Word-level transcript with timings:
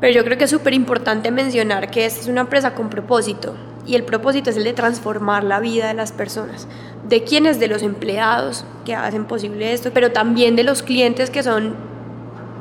Pero 0.00 0.12
yo 0.12 0.24
creo 0.24 0.36
que 0.36 0.44
es 0.44 0.50
súper 0.50 0.74
importante 0.74 1.30
mencionar 1.30 1.90
que 1.90 2.04
esta 2.04 2.20
es 2.20 2.28
una 2.28 2.42
empresa 2.42 2.74
con 2.74 2.90
propósito 2.90 3.54
y 3.86 3.94
el 3.94 4.04
propósito 4.04 4.50
es 4.50 4.56
el 4.56 4.64
de 4.64 4.72
transformar 4.72 5.44
la 5.44 5.60
vida 5.60 5.88
de 5.88 5.94
las 5.94 6.12
personas, 6.12 6.66
de 7.08 7.24
quienes, 7.24 7.58
de 7.60 7.68
los 7.68 7.82
empleados 7.82 8.64
que 8.84 8.94
hacen 8.94 9.24
posible 9.24 9.72
esto, 9.72 9.90
pero 9.94 10.12
también 10.12 10.56
de 10.56 10.64
los 10.64 10.82
clientes 10.82 11.30
que 11.30 11.42
son 11.42 11.74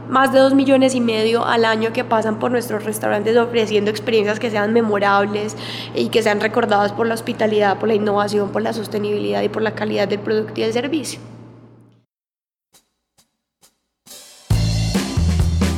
más 0.08 0.32
de 0.32 0.40
dos 0.40 0.54
millones 0.54 0.94
y 0.94 1.02
medio 1.02 1.46
al 1.46 1.66
año 1.66 1.92
que 1.92 2.04
pasan 2.04 2.38
por 2.38 2.52
nuestros 2.52 2.86
restaurantes 2.86 3.36
ofreciendo 3.38 3.90
experiencias 3.90 4.40
que 4.40 4.52
sean 4.52 4.72
memorables 4.72 5.58
y 5.96 6.10
que 6.10 6.22
sean 6.22 6.40
recordadas 6.40 6.92
por 6.92 7.08
la 7.08 7.15
hospitalidad, 7.15 7.79
por 7.79 7.88
la 7.88 7.96
innovación, 7.96 8.52
por 8.52 8.62
la 8.62 8.72
sostenibilidad 8.72 9.42
y 9.42 9.49
por 9.49 9.63
la 9.63 9.74
calidad 9.74 10.08
del 10.08 10.20
producto 10.20 10.54
y 10.62 10.63
del 10.63 10.74
servicio. 10.74 11.20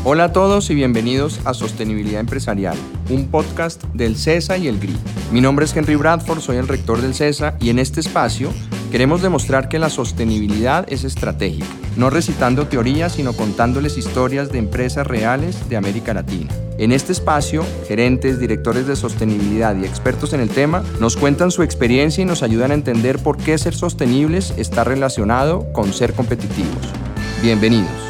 Hola 0.09 0.23
a 0.23 0.31
todos 0.31 0.69
y 0.69 0.73
bienvenidos 0.73 1.41
a 1.43 1.53
Sostenibilidad 1.53 2.21
Empresarial, 2.21 2.77
un 3.09 3.27
podcast 3.27 3.83
del 3.93 4.15
CESA 4.15 4.57
y 4.57 4.69
el 4.69 4.79
GRI. 4.79 4.95
Mi 5.33 5.41
nombre 5.41 5.65
es 5.65 5.75
Henry 5.75 5.95
Bradford, 5.95 6.39
soy 6.39 6.55
el 6.55 6.69
rector 6.69 7.01
del 7.01 7.13
CESA 7.13 7.57
y 7.59 7.71
en 7.71 7.77
este 7.77 7.99
espacio 7.99 8.53
queremos 8.89 9.21
demostrar 9.21 9.67
que 9.67 9.79
la 9.79 9.89
sostenibilidad 9.89 10.85
es 10.87 11.03
estratégica, 11.03 11.65
no 11.97 12.09
recitando 12.09 12.67
teorías, 12.67 13.15
sino 13.15 13.33
contándoles 13.33 13.97
historias 13.97 14.49
de 14.49 14.59
empresas 14.59 15.05
reales 15.05 15.67
de 15.67 15.75
América 15.75 16.13
Latina. 16.13 16.53
En 16.77 16.93
este 16.93 17.11
espacio, 17.11 17.65
gerentes, 17.85 18.39
directores 18.39 18.87
de 18.87 18.95
sostenibilidad 18.95 19.75
y 19.75 19.83
expertos 19.83 20.31
en 20.31 20.39
el 20.39 20.47
tema 20.47 20.85
nos 21.01 21.17
cuentan 21.17 21.51
su 21.51 21.63
experiencia 21.63 22.21
y 22.21 22.25
nos 22.25 22.43
ayudan 22.43 22.71
a 22.71 22.75
entender 22.75 23.19
por 23.19 23.35
qué 23.35 23.57
ser 23.57 23.75
sostenibles 23.75 24.53
está 24.55 24.85
relacionado 24.85 25.69
con 25.73 25.91
ser 25.91 26.13
competitivos. 26.13 26.93
Bienvenidos. 27.41 28.06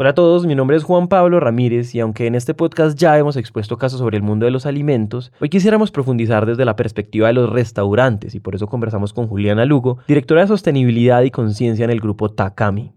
Hola 0.00 0.10
a 0.10 0.14
todos, 0.14 0.46
mi 0.46 0.54
nombre 0.54 0.78
es 0.78 0.84
Juan 0.84 1.08
Pablo 1.08 1.40
Ramírez 1.40 1.94
y 1.94 2.00
aunque 2.00 2.26
en 2.26 2.34
este 2.34 2.54
podcast 2.54 2.98
ya 2.98 3.18
hemos 3.18 3.36
expuesto 3.36 3.76
casos 3.76 3.98
sobre 3.98 4.16
el 4.16 4.22
mundo 4.22 4.46
de 4.46 4.50
los 4.50 4.64
alimentos, 4.64 5.30
hoy 5.42 5.50
quisiéramos 5.50 5.90
profundizar 5.90 6.46
desde 6.46 6.64
la 6.64 6.74
perspectiva 6.74 7.26
de 7.26 7.34
los 7.34 7.50
restaurantes 7.50 8.34
y 8.34 8.40
por 8.40 8.54
eso 8.54 8.66
conversamos 8.66 9.12
con 9.12 9.28
Juliana 9.28 9.66
Lugo, 9.66 9.98
directora 10.08 10.40
de 10.40 10.48
sostenibilidad 10.48 11.20
y 11.20 11.30
conciencia 11.30 11.84
en 11.84 11.90
el 11.90 12.00
grupo 12.00 12.30
Takami. 12.30 12.94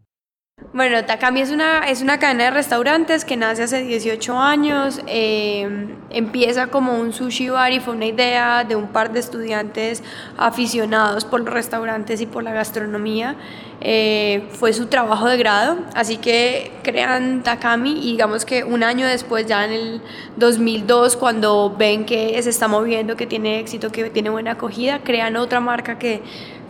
Bueno, 0.73 1.05
Takami 1.05 1.41
es 1.41 1.51
una, 1.51 1.87
es 1.87 2.01
una 2.01 2.17
cadena 2.17 2.45
de 2.45 2.49
restaurantes 2.49 3.25
que 3.25 3.37
nace 3.37 3.61
hace 3.61 3.83
18 3.83 4.39
años. 4.39 5.01
Eh, 5.05 5.95
empieza 6.09 6.65
como 6.65 6.99
un 6.99 7.13
sushi 7.13 7.49
bar 7.49 7.71
y 7.71 7.79
fue 7.79 7.93
una 7.93 8.07
idea 8.07 8.63
de 8.63 8.75
un 8.75 8.87
par 8.87 9.13
de 9.13 9.19
estudiantes 9.19 10.01
aficionados 10.35 11.25
por 11.25 11.41
los 11.41 11.53
restaurantes 11.53 12.21
y 12.21 12.25
por 12.25 12.41
la 12.41 12.53
gastronomía. 12.53 13.35
Eh, 13.81 14.47
fue 14.53 14.73
su 14.73 14.87
trabajo 14.87 15.29
de 15.29 15.37
grado, 15.37 15.77
así 15.93 16.17
que 16.17 16.71
crean 16.81 17.43
Takami 17.43 18.09
y 18.09 18.13
digamos 18.13 18.43
que 18.43 18.63
un 18.63 18.81
año 18.81 19.05
después, 19.05 19.45
ya 19.45 19.65
en 19.65 19.73
el 19.73 20.01
2002, 20.37 21.17
cuando 21.17 21.75
ven 21.77 22.03
que 22.03 22.41
se 22.41 22.49
está 22.49 22.67
moviendo, 22.67 23.15
que 23.15 23.27
tiene 23.27 23.59
éxito, 23.59 23.91
que 23.91 24.09
tiene 24.09 24.31
buena 24.31 24.53
acogida, 24.53 25.01
crean 25.03 25.35
otra 25.35 25.59
marca 25.59 25.99
que 25.99 26.23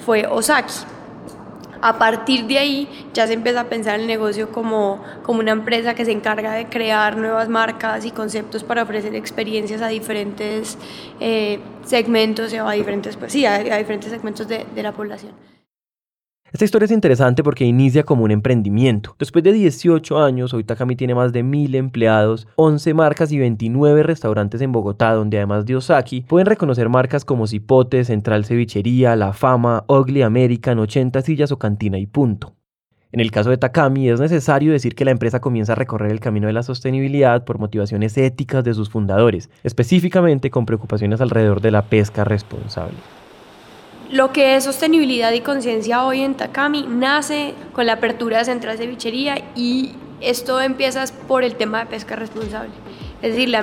fue 0.06 0.28
Osaki 0.28 0.73
a 1.86 2.00
partir 2.00 2.48
de 2.48 2.58
ahí 2.58 2.88
ya 3.14 3.28
se 3.28 3.34
empieza 3.34 3.59
a 3.59 3.64
pensar 3.66 4.00
el 4.00 4.08
negocio 4.08 4.53
como, 4.53 5.03
como 5.22 5.42
una 5.42 5.52
empresa 5.52 5.94
que 5.94 6.06
se 6.06 6.14
encarga 6.14 6.53
de 6.53 6.67
crear 6.67 7.17
nuevas 7.17 7.50
marcas 7.50 8.06
y 8.06 8.12
conceptos 8.12 8.64
para 8.64 8.84
ofrecer 8.84 9.14
experiencias 9.16 9.81
a 9.81 9.89
diferentes 9.89 10.78
eh, 11.20 11.59
segmentos 11.84 12.54
o 12.54 12.70
a 12.70 12.72
diferentes, 12.72 13.17
pues 13.17 13.34
sí, 13.34 13.45
a, 13.45 13.59
diferentes 13.59 14.09
segmentos 14.09 14.48
de 14.48 14.66
la 14.81 14.94
población. 14.94 15.53
Esta 16.54 16.66
historia 16.66 16.86
es 16.86 16.92
interesante 16.92 17.42
porque 17.42 17.66
inicia 17.66 18.04
como 18.04 18.26
un 18.26 18.30
emprendimiento. 18.30 19.16
Después 19.18 19.44
de 19.44 19.54
18 19.54 20.23
años, 20.23 20.54
hoy 20.54 20.64
Takami 20.64 20.95
tiene 20.95 21.16
más 21.16 21.34
de 21.34 21.42
1000 21.42 21.73
empleados, 21.73 22.48
11 22.58 22.94
marcas 22.94 23.32
y 23.32 23.40
29 23.40 24.04
restaurantes 24.04 24.62
en 24.62 24.72
Bogotá, 24.72 25.14
donde 25.14 25.38
además 25.38 25.66
de 25.66 25.76
Osaki, 25.76 26.22
pueden 26.22 26.45
reconocer 26.45 26.90
marcas 26.90 27.26
como 27.26 27.48
Cipote, 27.48 28.05
Central 28.05 28.45
Cevichería, 28.45 29.16
La 29.16 29.33
Fama, 29.33 29.83
Ugly 29.88 30.22
American, 30.22 30.77
80 30.77 31.23
sillas 31.23 31.52
o 31.52 31.58
Cantina 31.58 31.98
y 31.98 32.05
Punto. 32.05 32.54
En 33.11 33.20
el 33.20 33.32
caso 33.32 33.50
de 33.50 33.58
Takami, 33.58 34.10
es 34.10 34.20
necesario 34.20 34.73
decir 34.73 34.94
que 34.94 35.06
la 35.06 35.11
empresa 35.11 35.39
comienza 35.39 35.72
a 35.72 35.76
recorrer 35.76 36.11
el 36.11 36.20
camino 36.20 36.45
de 36.45 36.54
la 36.54 36.61
sostenibilidad 36.61 37.45
por 37.45 37.58
motivaciones 37.58 38.16
éticas 38.16 38.64
de 38.64 38.76
sus 38.76 38.92
fundadores, 38.92 39.50
específicamente 39.64 40.52
con 40.52 40.67
preocupaciones 40.67 41.20
alrededor 41.20 41.61
de 41.61 41.72
la 41.72 41.82
pesca 41.82 42.23
responsable. 42.23 43.23
Lo 44.14 44.32
que 44.32 44.56
es 44.56 44.66
sostenibilidad 44.66 45.32
y 45.32 45.42
conciencia 45.42 46.06
hoy 46.06 46.22
en 46.22 46.36
Takami 46.36 46.86
nace 46.88 47.56
con 47.74 47.88
la 47.88 47.94
apertura 47.94 48.38
de 48.38 48.46
Central 48.46 48.78
Cevichería 48.78 49.44
y 49.56 49.94
esto 50.22 50.62
empieza 50.62 51.04
por 51.28 51.44
el 51.44 51.56
tema 51.56 51.80
de 51.80 51.86
pesca 51.88 52.16
responsable. 52.16 52.70
Es 53.24 53.32
decir, 53.32 53.50
la, 53.50 53.58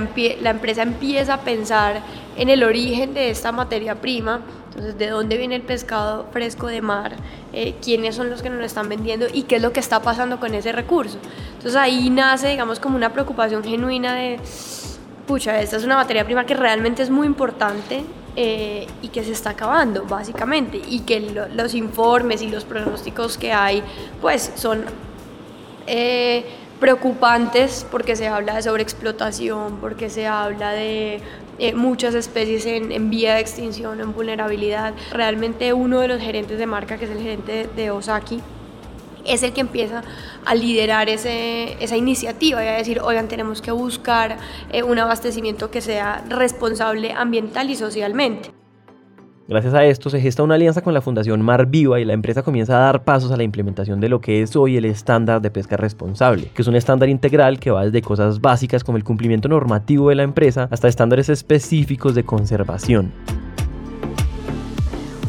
empresa 0.50 0.83
empieza 0.83 1.34
a 1.34 1.41
pensar 1.43 2.03
en 2.37 2.49
el 2.49 2.65
origen 2.65 3.15
de 3.15 3.31
esta 3.31 3.53
materia 3.53 4.00
prima, 4.00 4.41
entonces 4.71 4.99
de 4.99 5.11
dónde 5.11 5.37
viene 5.37 5.55
el 5.55 5.62
pescado 5.62 6.27
fresco 6.33 6.67
de 6.67 6.82
mar, 6.82 7.15
eh, 7.53 7.77
quiénes 7.81 8.17
son 8.17 8.28
los 8.28 8.43
que 8.43 8.50
nos 8.50 8.59
lo 8.59 8.65
están 8.65 8.88
vendiendo 8.88 9.27
y 9.32 9.44
qué 9.44 9.55
es 9.55 9.62
lo 9.62 9.72
que 9.72 9.78
está 9.78 10.03
pasando 10.03 10.41
con 10.41 10.53
ese 10.53 10.72
recurso. 10.72 11.19
Entonces 11.59 11.77
ahí 11.77 12.11
nace, 12.11 12.49
digamos, 12.49 12.81
como 12.81 12.97
una 12.97 13.12
preocupación 13.12 13.62
genuina 13.62 14.17
de, 14.17 14.41
pucha, 15.28 15.61
esta 15.61 15.77
es 15.77 15.84
una 15.84 15.94
materia 15.94 16.25
prima 16.25 16.44
que 16.44 16.55
realmente 16.55 17.05
es 17.05 17.11
muy 17.11 17.28
importante 17.28 18.05
eh, 18.36 18.86
y 19.02 19.08
que 19.08 19.24
se 19.24 19.32
está 19.32 19.50
acabando, 19.50 20.04
básicamente, 20.04 20.80
y 20.86 21.00
que 21.00 21.20
los 21.20 21.74
informes 21.74 22.42
y 22.42 22.48
los 22.48 22.64
pronósticos 22.64 23.36
que 23.36 23.52
hay, 23.52 23.82
pues 24.20 24.52
son 24.54 24.84
eh, 25.86 26.44
preocupantes 26.78 27.86
porque 27.90 28.16
se 28.16 28.28
habla 28.28 28.54
de 28.54 28.62
sobreexplotación, 28.62 29.78
porque 29.80 30.08
se 30.10 30.26
habla 30.26 30.70
de 30.70 31.20
eh, 31.58 31.74
muchas 31.74 32.14
especies 32.14 32.64
en, 32.66 32.92
en, 32.92 33.10
vía 33.10 33.34
de 33.34 33.40
extinción, 33.40 34.00
en 34.00 34.12
vulnerabilidad. 34.12 34.94
Realmente 35.12 35.72
uno 35.72 36.00
de 36.00 36.08
los 36.08 36.20
gerentes 36.20 36.58
de 36.58 36.66
marca, 36.66 36.96
que 36.98 37.04
es 37.04 37.10
el 37.10 37.19
gerente 37.19 37.69
de 37.74 37.90
Osaki, 37.90 38.40
es 39.30 39.42
el 39.42 39.52
que 39.52 39.60
empieza 39.60 40.02
a 40.44 40.54
liderar 40.54 41.08
esa 41.08 41.96
iniciativa 41.96 42.64
y 42.64 42.68
a 42.68 42.72
decir, 42.72 43.00
oigan, 43.00 43.28
tenemos 43.28 43.62
que 43.62 43.70
buscar 43.70 44.38
eh, 44.72 44.82
un 44.82 44.98
abastecimiento 44.98 45.70
que 45.70 45.80
sea 45.80 46.24
responsable 46.28 47.12
ambiental 47.12 47.70
y 47.70 47.76
socialmente. 47.76 48.50
Gracias 49.50 49.74
a 49.74 49.84
esto 49.84 50.10
se 50.10 50.20
gesta 50.20 50.44
una 50.44 50.54
alianza 50.54 50.80
con 50.80 50.94
la 50.94 51.00
Fundación 51.00 51.42
Mar 51.42 51.66
Viva 51.66 51.98
y 51.98 52.04
la 52.04 52.12
empresa 52.12 52.44
comienza 52.44 52.76
a 52.76 52.84
dar 52.84 53.02
pasos 53.02 53.32
a 53.32 53.36
la 53.36 53.42
implementación 53.42 53.98
de 53.98 54.08
lo 54.08 54.20
que 54.20 54.42
es 54.42 54.54
hoy 54.54 54.76
el 54.76 54.84
estándar 54.84 55.42
de 55.42 55.50
pesca 55.50 55.76
responsable, 55.76 56.52
que 56.54 56.62
es 56.62 56.69
un 56.69 56.76
estándar 56.76 57.08
integral 57.08 57.58
que 57.58 57.72
va 57.72 57.84
desde 57.84 58.00
cosas 58.00 58.40
básicas 58.40 58.84
como 58.84 58.96
el 58.96 59.02
cumplimiento 59.02 59.48
normativo 59.48 60.10
de 60.10 60.14
la 60.14 60.22
empresa 60.22 60.69
hasta 60.70 60.86
estándares 60.86 61.28
específicos 61.28 62.14
de 62.14 62.22
conservación. 62.22 63.12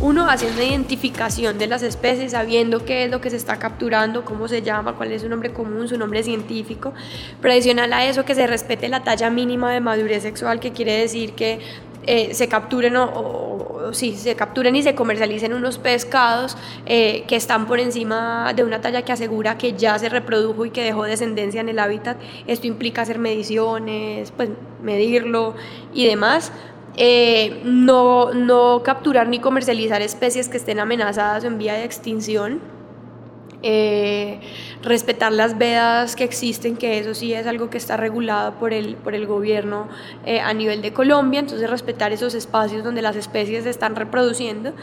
Uno 0.02 0.28
haciendo 0.28 0.64
identificación 0.64 1.60
de 1.60 1.68
las 1.68 1.84
especies, 1.84 2.32
sabiendo 2.32 2.84
qué 2.86 3.06
es 3.06 3.12
lo 3.12 3.22
que 3.22 3.30
se 3.30 3.36
está 3.36 3.60
capturando, 3.60 4.26
cómo 4.26 4.48
se 4.48 4.64
llama, 4.64 4.94
cuál 4.94 5.12
es 5.12 5.22
su 5.22 5.30
nombre 5.30 5.54
común, 5.54 5.88
su 5.88 5.96
nombre 5.96 6.24
científico. 6.24 6.92
Pero 7.40 7.54
a 7.54 8.06
eso, 8.06 8.26
que 8.26 8.34
se 8.34 8.48
respete 8.48 8.90
la 8.90 9.04
talla 9.04 9.30
mínima 9.30 9.72
de 9.72 9.80
madurez 9.80 10.24
sexual, 10.24 10.60
que 10.60 10.72
quiere 10.72 10.94
decir 10.94 11.34
que 11.34 11.60
eh, 12.08 12.34
se 12.34 12.48
capturen 12.48 12.96
o, 12.98 13.92
se 13.92 14.36
capturen 14.36 14.76
y 14.76 14.82
se 14.82 14.96
comercialicen 14.96 15.54
unos 15.54 15.78
pescados 15.78 16.58
eh, 16.88 17.24
que 17.28 17.36
están 17.36 17.68
por 17.68 17.80
encima 17.80 18.54
de 18.56 18.64
una 18.64 18.82
talla 18.82 19.04
que 19.04 19.12
asegura 19.12 19.60
que 19.60 19.74
ya 19.74 20.00
se 20.00 20.10
reprodujo 20.10 20.66
y 20.66 20.72
que 20.72 20.84
dejó 20.84 21.04
descendencia 21.04 21.62
en 21.62 21.70
el 21.70 21.78
hábitat. 21.78 22.18
Esto 22.48 22.66
implica 22.66 23.04
hacer 23.04 23.20
mediciones, 23.20 24.32
pues 24.32 24.50
medirlo 24.82 25.54
y 25.94 26.08
demás 26.08 26.52
eh, 27.04 27.62
no, 27.64 28.32
no 28.32 28.84
capturar 28.84 29.28
ni 29.28 29.40
comercializar 29.40 30.04
especies 30.04 30.50
que 30.50 30.58
estén 30.58 30.80
amenazadas 30.80 31.44
o 31.44 31.48
en 31.48 31.58
vía 31.58 31.74
de 31.74 31.84
extinción. 31.84 32.62
Eh, 33.64 34.40
respetar 34.84 35.32
las 35.32 35.58
vedas 35.58 36.16
que 36.16 36.24
existen, 36.24 36.78
que 36.78 37.00
eso 37.00 37.16
sí 37.16 37.34
es 37.34 37.48
algo 37.48 37.72
que 37.72 37.80
está 37.80 37.98
regulado 37.98 38.54
por 38.60 38.72
el, 38.72 38.98
por 38.98 39.16
el 39.16 39.26
gobierno 39.26 39.88
eh, 40.28 40.42
a 40.42 40.54
nivel 40.54 40.84
de 40.84 40.94
Colombia, 40.94 41.40
entonces 41.40 41.68
respetar 41.72 42.12
esos 42.12 42.36
espacios 42.36 42.84
donde 42.84 43.02
las 43.02 43.16
especies 43.16 43.64
se 43.64 43.72
están 43.72 43.96
reproduciendo, 43.96 44.74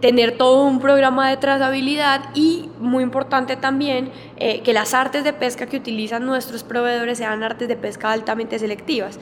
tener 0.00 0.38
todo 0.38 0.64
un 0.64 0.80
programa 0.80 1.28
de 1.28 1.36
trazabilidad 1.36 2.30
y, 2.34 2.70
muy 2.80 3.02
importante 3.02 3.56
también, 3.56 4.10
que 4.38 4.72
las 4.72 4.94
artes 4.94 5.22
de 5.22 5.32
pesca 5.34 5.66
que 5.66 5.76
utilizan 5.76 6.24
nuestros 6.24 6.64
proveedores 6.64 7.18
sean 7.18 7.42
artes 7.42 7.68
de 7.68 7.76
pesca 7.76 8.12
altamente 8.12 8.58
selectivas 8.58 9.18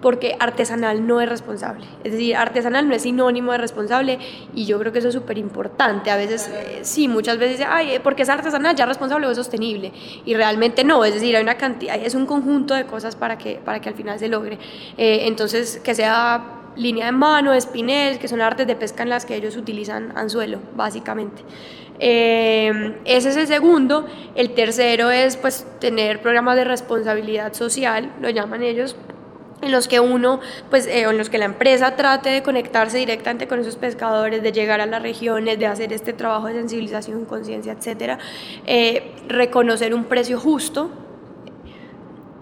porque 0.00 0.36
artesanal 0.38 1.06
no 1.06 1.20
es 1.20 1.28
responsable. 1.28 1.84
Es 2.04 2.12
decir, 2.12 2.36
artesanal 2.36 2.88
no 2.88 2.94
es 2.94 3.02
sinónimo 3.02 3.52
de 3.52 3.58
responsable 3.58 4.18
y 4.54 4.66
yo 4.66 4.78
creo 4.78 4.92
que 4.92 4.98
eso 4.98 5.08
es 5.08 5.14
súper 5.14 5.38
importante. 5.38 6.10
A 6.10 6.16
veces, 6.16 6.48
eh, 6.52 6.80
sí, 6.82 7.08
muchas 7.08 7.38
veces, 7.38 7.66
ay, 7.68 7.92
eh, 7.92 8.00
porque 8.00 8.22
es 8.22 8.28
artesanal 8.28 8.76
ya 8.76 8.84
es 8.84 8.88
responsable 8.88 9.26
o 9.26 9.30
es 9.30 9.36
sostenible. 9.36 9.92
Y 10.24 10.34
realmente 10.34 10.84
no, 10.84 11.04
es 11.04 11.14
decir, 11.14 11.34
hay 11.36 11.42
una 11.42 11.56
cantidad, 11.56 11.96
es 11.96 12.14
un 12.14 12.26
conjunto 12.26 12.74
de 12.74 12.84
cosas 12.86 13.16
para 13.16 13.38
que, 13.38 13.60
para 13.64 13.80
que 13.80 13.88
al 13.88 13.94
final 13.94 14.18
se 14.18 14.28
logre. 14.28 14.58
Eh, 14.96 15.20
entonces, 15.22 15.80
que 15.82 15.94
sea 15.94 16.52
línea 16.76 17.06
de 17.06 17.12
mano, 17.12 17.52
espinel, 17.54 18.18
que 18.18 18.28
son 18.28 18.40
artes 18.40 18.66
de 18.66 18.76
pesca 18.76 19.02
en 19.02 19.08
las 19.08 19.24
que 19.24 19.34
ellos 19.34 19.56
utilizan 19.56 20.12
anzuelo, 20.16 20.58
básicamente. 20.74 21.42
Eh, 21.98 22.98
ese 23.04 23.30
es 23.30 23.36
el 23.36 23.46
segundo. 23.46 24.06
El 24.34 24.50
tercero 24.50 25.10
es 25.10 25.36
pues 25.36 25.66
tener 25.80 26.20
programas 26.20 26.56
de 26.56 26.64
responsabilidad 26.64 27.52
social, 27.54 28.12
lo 28.20 28.30
llaman 28.30 28.62
ellos, 28.62 28.96
en 29.66 29.72
los 29.72 29.88
que 29.88 30.00
uno, 30.00 30.40
pues, 30.70 30.86
eh, 30.86 31.02
en 31.02 31.18
los 31.18 31.28
que 31.28 31.38
la 31.38 31.44
empresa 31.44 31.96
trate 31.96 32.30
de 32.30 32.42
conectarse 32.42 32.98
directamente 32.98 33.46
con 33.46 33.60
esos 33.60 33.76
pescadores, 33.76 34.42
de 34.42 34.52
llegar 34.52 34.80
a 34.80 34.86
las 34.86 35.02
regiones, 35.02 35.58
de 35.58 35.66
hacer 35.66 35.92
este 35.92 36.12
trabajo 36.12 36.46
de 36.46 36.54
sensibilización, 36.54 37.24
conciencia, 37.24 37.72
etcétera, 37.72 38.18
eh, 38.66 39.12
reconocer 39.28 39.94
un 39.94 40.04
precio 40.04 40.38
justo 40.38 40.90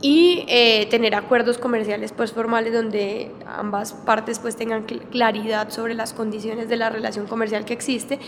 y 0.04 0.44
eh, 0.48 0.86
tener 0.90 1.14
acuerdos 1.14 1.56
comerciales 1.56 2.12
pues 2.12 2.30
formales 2.30 2.74
donde 2.74 3.30
ambas 3.46 3.94
partes 3.94 4.38
pues 4.38 4.54
tengan 4.54 4.82
claridad 4.82 5.70
sobre 5.70 5.94
las 5.94 6.12
condiciones 6.12 6.68
de 6.68 6.76
la 6.76 6.90
relación 6.90 7.26
comercial 7.26 7.64
que 7.64 7.72
existe. 7.72 8.18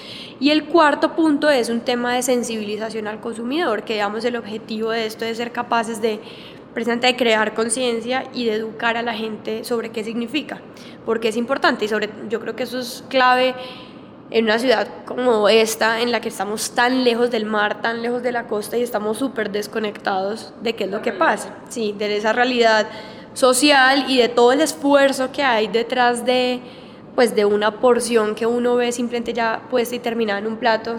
Y 0.41 0.53
el 0.53 0.65
cuarto 0.65 1.15
punto 1.15 1.51
es 1.51 1.69
un 1.69 1.81
tema 1.81 2.15
de 2.15 2.23
sensibilización 2.23 3.07
al 3.09 3.21
consumidor 3.21 3.83
que 3.83 3.93
digamos 3.93 4.25
el 4.25 4.37
objetivo 4.37 4.91
de 4.91 5.05
esto 5.05 5.27
es 5.27 5.37
ser 5.37 5.53
capaces 5.53 6.01
de 6.01 6.19
precisamente 6.77 7.07
de 7.07 7.17
crear 7.17 7.55
conciencia 7.55 8.25
y 8.35 8.45
de 8.45 8.53
educar 8.53 8.99
a 8.99 9.03
la 9.03 9.15
gente 9.15 9.65
sobre 9.65 9.89
qué 9.89 10.05
significa 10.05 10.61
porque 11.07 11.29
es 11.29 11.39
importante 11.39 11.87
y 11.87 11.89
sobre 11.89 12.11
yo 12.29 12.39
creo 12.39 12.55
que 12.55 12.65
eso 12.65 12.79
es 12.79 13.03
clave 13.09 13.55
en 14.29 14.45
una 14.45 14.59
ciudad 14.59 14.87
como 15.07 15.49
esta, 15.49 16.03
en 16.03 16.13
la 16.13 16.21
que 16.21 16.29
estamos 16.29 16.73
tan 16.73 17.03
lejos 17.03 17.31
del 17.31 17.47
mar, 17.47 17.81
tan 17.81 18.03
lejos 18.03 18.23
de 18.23 18.31
la 18.31 18.47
costa 18.47 18.77
y 18.77 18.83
estamos 18.83 19.17
súper 19.17 19.51
desconectados 19.51 20.53
de 20.61 20.75
qué 20.75 20.85
es 20.85 20.91
lo 20.91 21.01
que 21.01 21.13
pasa, 21.13 21.55
sí, 21.71 21.95
de 21.97 22.15
esa 22.15 22.35
realidad 22.35 22.87
social 23.33 24.05
y 24.07 24.19
de 24.19 24.29
todo 24.29 24.53
el 24.53 24.61
esfuerzo 24.61 25.33
que 25.33 25.43
hay 25.43 25.69
detrás 25.69 26.27
de, 26.27 26.61
pues, 27.15 27.35
de 27.35 27.47
una 27.47 27.81
porción 27.81 28.35
que 28.35 28.45
uno 28.45 28.77
ve 28.77 28.93
simplemente 28.93 29.33
ya 29.33 29.63
puesta 29.71 29.95
y 29.95 30.01
terminada 30.01 30.41
en 30.41 30.47
un 30.47 30.59
plato. 30.59 30.97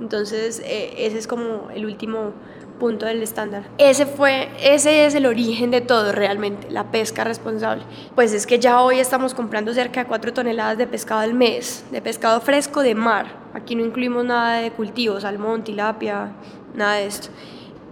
Entonces, 0.00 0.60
eh, 0.64 0.94
ese 0.98 1.18
es 1.18 1.28
como 1.28 1.70
el 1.74 1.84
último 1.84 2.32
punto 2.78 3.06
del 3.06 3.22
estándar. 3.22 3.64
Ese 3.78 4.06
fue, 4.06 4.48
ese 4.60 5.06
es 5.06 5.14
el 5.14 5.26
origen 5.26 5.70
de 5.70 5.80
todo 5.80 6.12
realmente, 6.12 6.70
la 6.70 6.90
pesca 6.90 7.24
responsable. 7.24 7.82
Pues 8.14 8.32
es 8.32 8.46
que 8.46 8.58
ya 8.58 8.80
hoy 8.80 8.98
estamos 8.98 9.34
comprando 9.34 9.74
cerca 9.74 10.00
de 10.00 10.06
4 10.06 10.32
toneladas 10.32 10.78
de 10.78 10.86
pescado 10.86 11.20
al 11.20 11.34
mes, 11.34 11.84
de 11.90 12.00
pescado 12.00 12.40
fresco 12.40 12.82
de 12.82 12.94
mar. 12.94 13.26
Aquí 13.54 13.74
no 13.74 13.84
incluimos 13.84 14.24
nada 14.24 14.60
de 14.60 14.70
cultivo, 14.70 15.20
salmón, 15.20 15.64
tilapia, 15.64 16.32
nada 16.74 16.94
de 16.94 17.06
esto. 17.06 17.28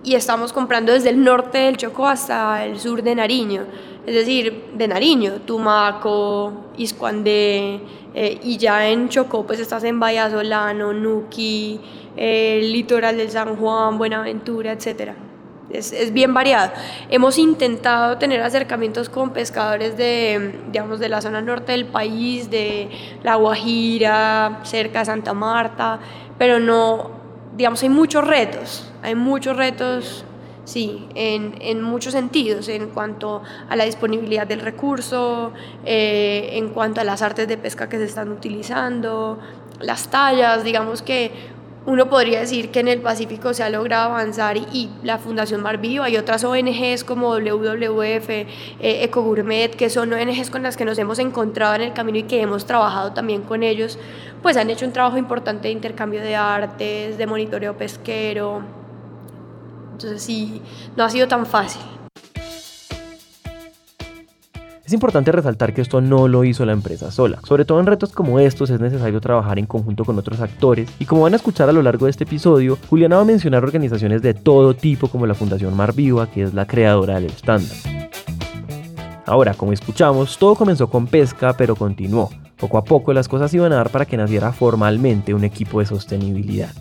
Y 0.02 0.14
estamos 0.14 0.52
comprando 0.52 0.92
desde 0.92 1.08
el 1.08 1.24
norte 1.24 1.58
del 1.58 1.78
Chocó 1.78 2.06
hasta 2.06 2.64
el 2.64 2.78
sur 2.78 3.02
de 3.02 3.14
Nariño. 3.14 3.64
Es 4.06 4.14
decir, 4.14 4.64
de 4.74 4.86
Nariño, 4.86 5.40
Tumaco, 5.46 6.52
Iscuandé, 6.76 7.80
eh, 8.14 8.38
y 8.42 8.58
ya 8.58 8.88
en 8.88 9.08
Chocó 9.08 9.44
pues 9.46 9.58
estás 9.58 9.82
en 9.84 9.98
Vallasolano, 9.98 10.92
Nuki, 10.92 11.80
el 12.16 12.72
litoral 12.72 13.16
del 13.16 13.30
San 13.30 13.56
Juan, 13.56 13.98
Buenaventura, 13.98 14.72
etc. 14.72 15.12
Es, 15.70 15.92
es, 15.92 16.12
bien 16.12 16.32
variado. 16.34 16.72
Hemos 17.08 17.38
intentado 17.38 18.18
tener 18.18 18.40
acercamientos 18.42 19.08
con 19.08 19.30
pescadores 19.30 19.96
de, 19.96 20.60
digamos, 20.70 21.00
de 21.00 21.08
la 21.08 21.20
zona 21.22 21.40
norte 21.40 21.72
del 21.72 21.86
país, 21.86 22.50
de 22.50 22.90
La 23.22 23.36
Guajira, 23.36 24.60
cerca 24.62 25.00
de 25.00 25.06
Santa 25.06 25.32
Marta, 25.32 25.98
pero 26.38 26.60
no, 26.60 27.10
digamos, 27.56 27.82
hay 27.82 27.88
muchos 27.88 28.24
retos, 28.24 28.88
hay 29.02 29.14
muchos 29.14 29.56
retos 29.56 30.24
Sí, 30.64 31.06
en, 31.14 31.56
en, 31.60 31.82
muchos 31.82 32.14
sentidos, 32.14 32.68
en 32.68 32.88
cuanto 32.88 33.42
a 33.68 33.76
la 33.76 33.84
disponibilidad 33.84 34.46
del 34.46 34.60
recurso, 34.60 35.52
eh, 35.84 36.50
en 36.52 36.70
cuanto 36.70 37.02
a 37.02 37.04
las 37.04 37.20
artes 37.20 37.46
de 37.46 37.58
pesca 37.58 37.88
que 37.88 37.98
se 37.98 38.04
están 38.04 38.30
utilizando, 38.30 39.38
las 39.80 40.08
tallas, 40.08 40.64
digamos 40.64 41.02
que 41.02 41.52
uno 41.86 42.08
podría 42.08 42.40
decir 42.40 42.70
que 42.70 42.80
en 42.80 42.88
el 42.88 43.02
Pacífico 43.02 43.52
se 43.52 43.62
ha 43.62 43.68
logrado 43.68 44.12
avanzar 44.12 44.56
y, 44.56 44.88
la 45.02 45.18
Fundación 45.18 45.62
Mar 45.62 45.78
Vivo, 45.78 46.02
hay 46.02 46.16
otras 46.16 46.42
ONGs 46.42 47.04
como 47.04 47.34
WWF, 47.34 48.30
eh, 48.30 48.46
Ecogourmet, 48.80 49.76
que 49.76 49.90
son 49.90 50.14
ONGs 50.14 50.48
con 50.48 50.62
las 50.62 50.78
que 50.78 50.86
nos 50.86 50.98
hemos 50.98 51.18
encontrado 51.18 51.74
en 51.74 51.82
el 51.82 51.92
camino 51.92 52.18
y 52.18 52.22
que 52.22 52.40
hemos 52.40 52.64
trabajado 52.64 53.12
también 53.12 53.42
con 53.42 53.62
ellos, 53.62 53.98
pues 54.42 54.56
han 54.56 54.70
hecho 54.70 54.86
un 54.86 54.92
trabajo 54.92 55.18
importante 55.18 55.68
de 55.68 55.72
intercambio 55.72 56.22
de 56.22 56.36
artes, 56.36 57.18
de 57.18 57.26
monitoreo 57.26 57.76
pesquero. 57.76 58.83
Entonces 59.94 60.22
sí, 60.22 60.60
no 60.96 61.04
ha 61.04 61.10
sido 61.10 61.28
tan 61.28 61.46
fácil. 61.46 61.80
Es 64.84 64.92
importante 64.92 65.32
resaltar 65.32 65.72
que 65.72 65.80
esto 65.80 66.00
no 66.00 66.28
lo 66.28 66.44
hizo 66.44 66.66
la 66.66 66.72
empresa 66.72 67.10
sola. 67.10 67.38
Sobre 67.44 67.64
todo 67.64 67.80
en 67.80 67.86
retos 67.86 68.12
como 68.12 68.38
estos 68.38 68.68
es 68.68 68.80
necesario 68.80 69.20
trabajar 69.20 69.58
en 69.58 69.66
conjunto 69.66 70.04
con 70.04 70.18
otros 70.18 70.40
actores 70.40 70.90
y 70.98 71.06
como 71.06 71.22
van 71.22 71.32
a 71.32 71.36
escuchar 71.36 71.68
a 71.68 71.72
lo 71.72 71.80
largo 71.80 72.04
de 72.04 72.10
este 72.10 72.24
episodio, 72.24 72.76
Juliana 72.90 73.16
va 73.16 73.22
a 73.22 73.24
mencionar 73.24 73.64
organizaciones 73.64 74.20
de 74.20 74.34
todo 74.34 74.74
tipo 74.74 75.08
como 75.08 75.26
la 75.26 75.34
Fundación 75.34 75.74
Mar 75.74 75.94
Viva, 75.94 76.30
que 76.30 76.42
es 76.42 76.52
la 76.52 76.66
creadora 76.66 77.14
del 77.14 77.26
estándar. 77.26 77.76
Ahora, 79.26 79.54
como 79.54 79.72
escuchamos, 79.72 80.36
todo 80.36 80.54
comenzó 80.54 80.90
con 80.90 81.06
pesca, 81.06 81.54
pero 81.56 81.76
continuó. 81.76 82.28
Poco 82.58 82.76
a 82.76 82.84
poco 82.84 83.14
las 83.14 83.28
cosas 83.28 83.54
iban 83.54 83.72
a 83.72 83.76
dar 83.76 83.90
para 83.90 84.04
que 84.04 84.16
naciera 84.16 84.52
formalmente 84.52 85.32
un 85.32 85.44
equipo 85.44 85.80
de 85.80 85.86
sostenibilidad. 85.86 86.74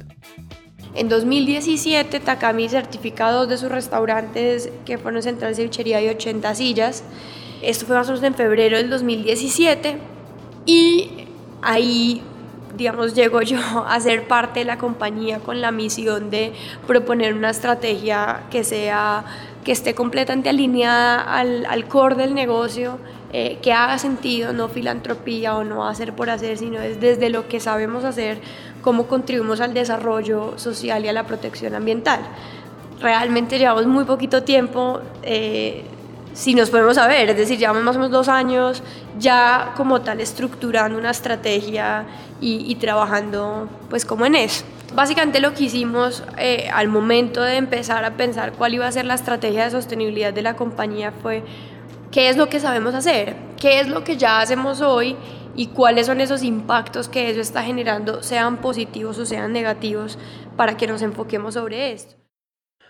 En 0.95 1.09
2017, 1.09 2.19
Takami 2.19 2.69
certificó 2.69 3.31
dos 3.31 3.49
de 3.49 3.57
sus 3.57 3.69
restaurantes, 3.69 4.71
que 4.85 4.97
fueron 4.97 5.23
Central 5.23 5.55
Cevichería 5.55 6.01
y 6.01 6.09
80 6.09 6.53
Sillas, 6.53 7.03
esto 7.61 7.85
fue 7.85 7.95
más 7.95 8.07
o 8.09 8.11
menos 8.11 8.23
en 8.23 8.35
febrero 8.35 8.77
del 8.77 8.89
2017 8.89 9.97
y 10.65 11.09
ahí 11.61 12.21
digamos, 12.75 13.13
llego 13.13 13.41
yo 13.41 13.57
a 13.87 13.99
ser 13.99 14.27
parte 14.27 14.59
de 14.59 14.65
la 14.65 14.77
compañía 14.77 15.39
con 15.39 15.61
la 15.61 15.71
misión 15.71 16.29
de 16.29 16.53
proponer 16.87 17.33
una 17.33 17.51
estrategia 17.51 18.43
que 18.49 18.63
sea, 18.63 19.23
que 19.63 19.71
esté 19.71 19.95
completamente 19.95 20.49
alineada 20.49 21.21
al, 21.21 21.65
al 21.65 21.87
core 21.87 22.15
del 22.15 22.33
negocio, 22.33 22.97
eh, 23.31 23.57
que 23.61 23.73
haga 23.73 23.97
sentido, 23.97 24.53
no 24.53 24.67
filantropía 24.69 25.55
o 25.55 25.63
no 25.63 25.87
hacer 25.87 26.13
por 26.13 26.29
hacer, 26.29 26.57
sino 26.57 26.81
es 26.81 26.99
desde 26.99 27.29
lo 27.29 27.47
que 27.47 27.59
sabemos 27.59 28.03
hacer, 28.03 28.39
cómo 28.83 29.07
contribuimos 29.07 29.61
al 29.61 29.73
desarrollo 29.73 30.53
social 30.57 31.03
y 31.05 31.07
a 31.07 31.13
la 31.13 31.23
protección 31.25 31.73
ambiental. 31.73 32.19
Realmente 32.99 33.57
llevamos 33.57 33.87
muy 33.87 34.03
poquito 34.03 34.43
tiempo. 34.43 34.99
Eh, 35.23 35.83
si 36.33 36.53
nos 36.53 36.69
podemos 36.69 36.95
saber, 36.95 37.29
es 37.29 37.37
decir, 37.37 37.57
llevamos 37.57 37.83
más 37.83 37.95
o 37.95 37.99
menos 37.99 38.11
dos 38.11 38.27
años 38.27 38.83
ya 39.19 39.73
como 39.77 40.01
tal 40.01 40.19
estructurando 40.19 40.97
una 40.97 41.11
estrategia 41.11 42.05
y, 42.41 42.75
trabajando 42.75 43.69
pues 43.89 44.03
como 44.03 44.25
en 44.25 44.35
eso. 44.35 44.65
Básicamente 44.93 45.39
lo 45.39 45.53
que 45.53 45.63
hicimos 45.65 46.23
eh, 46.37 46.69
al 46.73 46.87
momento 46.89 47.41
de 47.41 47.55
empezar 47.55 48.03
a 48.03 48.11
pensar 48.11 48.51
cuál 48.53 48.73
iba 48.73 48.85
a 48.85 48.91
ser 48.91 49.05
la 49.05 49.13
estrategia 49.13 49.63
de 49.63 49.71
sostenibilidad 49.71 50.33
de 50.33 50.41
la 50.41 50.55
compañía 50.55 51.13
fue 51.21 51.43
qué 52.11 52.29
es 52.29 52.35
lo 52.35 52.49
que 52.49 52.59
sabemos 52.59 52.93
hacer, 52.93 53.35
qué 53.59 53.79
es 53.79 53.87
lo 53.87 54.03
que 54.03 54.17
ya 54.17 54.41
hacemos 54.41 54.81
hoy 54.81 55.15
y 55.55 55.67
cuáles 55.67 56.07
son 56.07 56.21
esos 56.21 56.43
impactos 56.43 57.09
que 57.09 57.29
eso 57.29 57.41
está 57.41 57.63
generando, 57.63 58.23
sean 58.23 58.57
positivos 58.57 59.17
o 59.19 59.25
sean 59.25 59.53
negativos, 59.53 60.17
para 60.55 60.77
que 60.77 60.87
nos 60.87 61.01
enfoquemos 61.01 61.55
sobre 61.55 61.91
esto. 61.91 62.15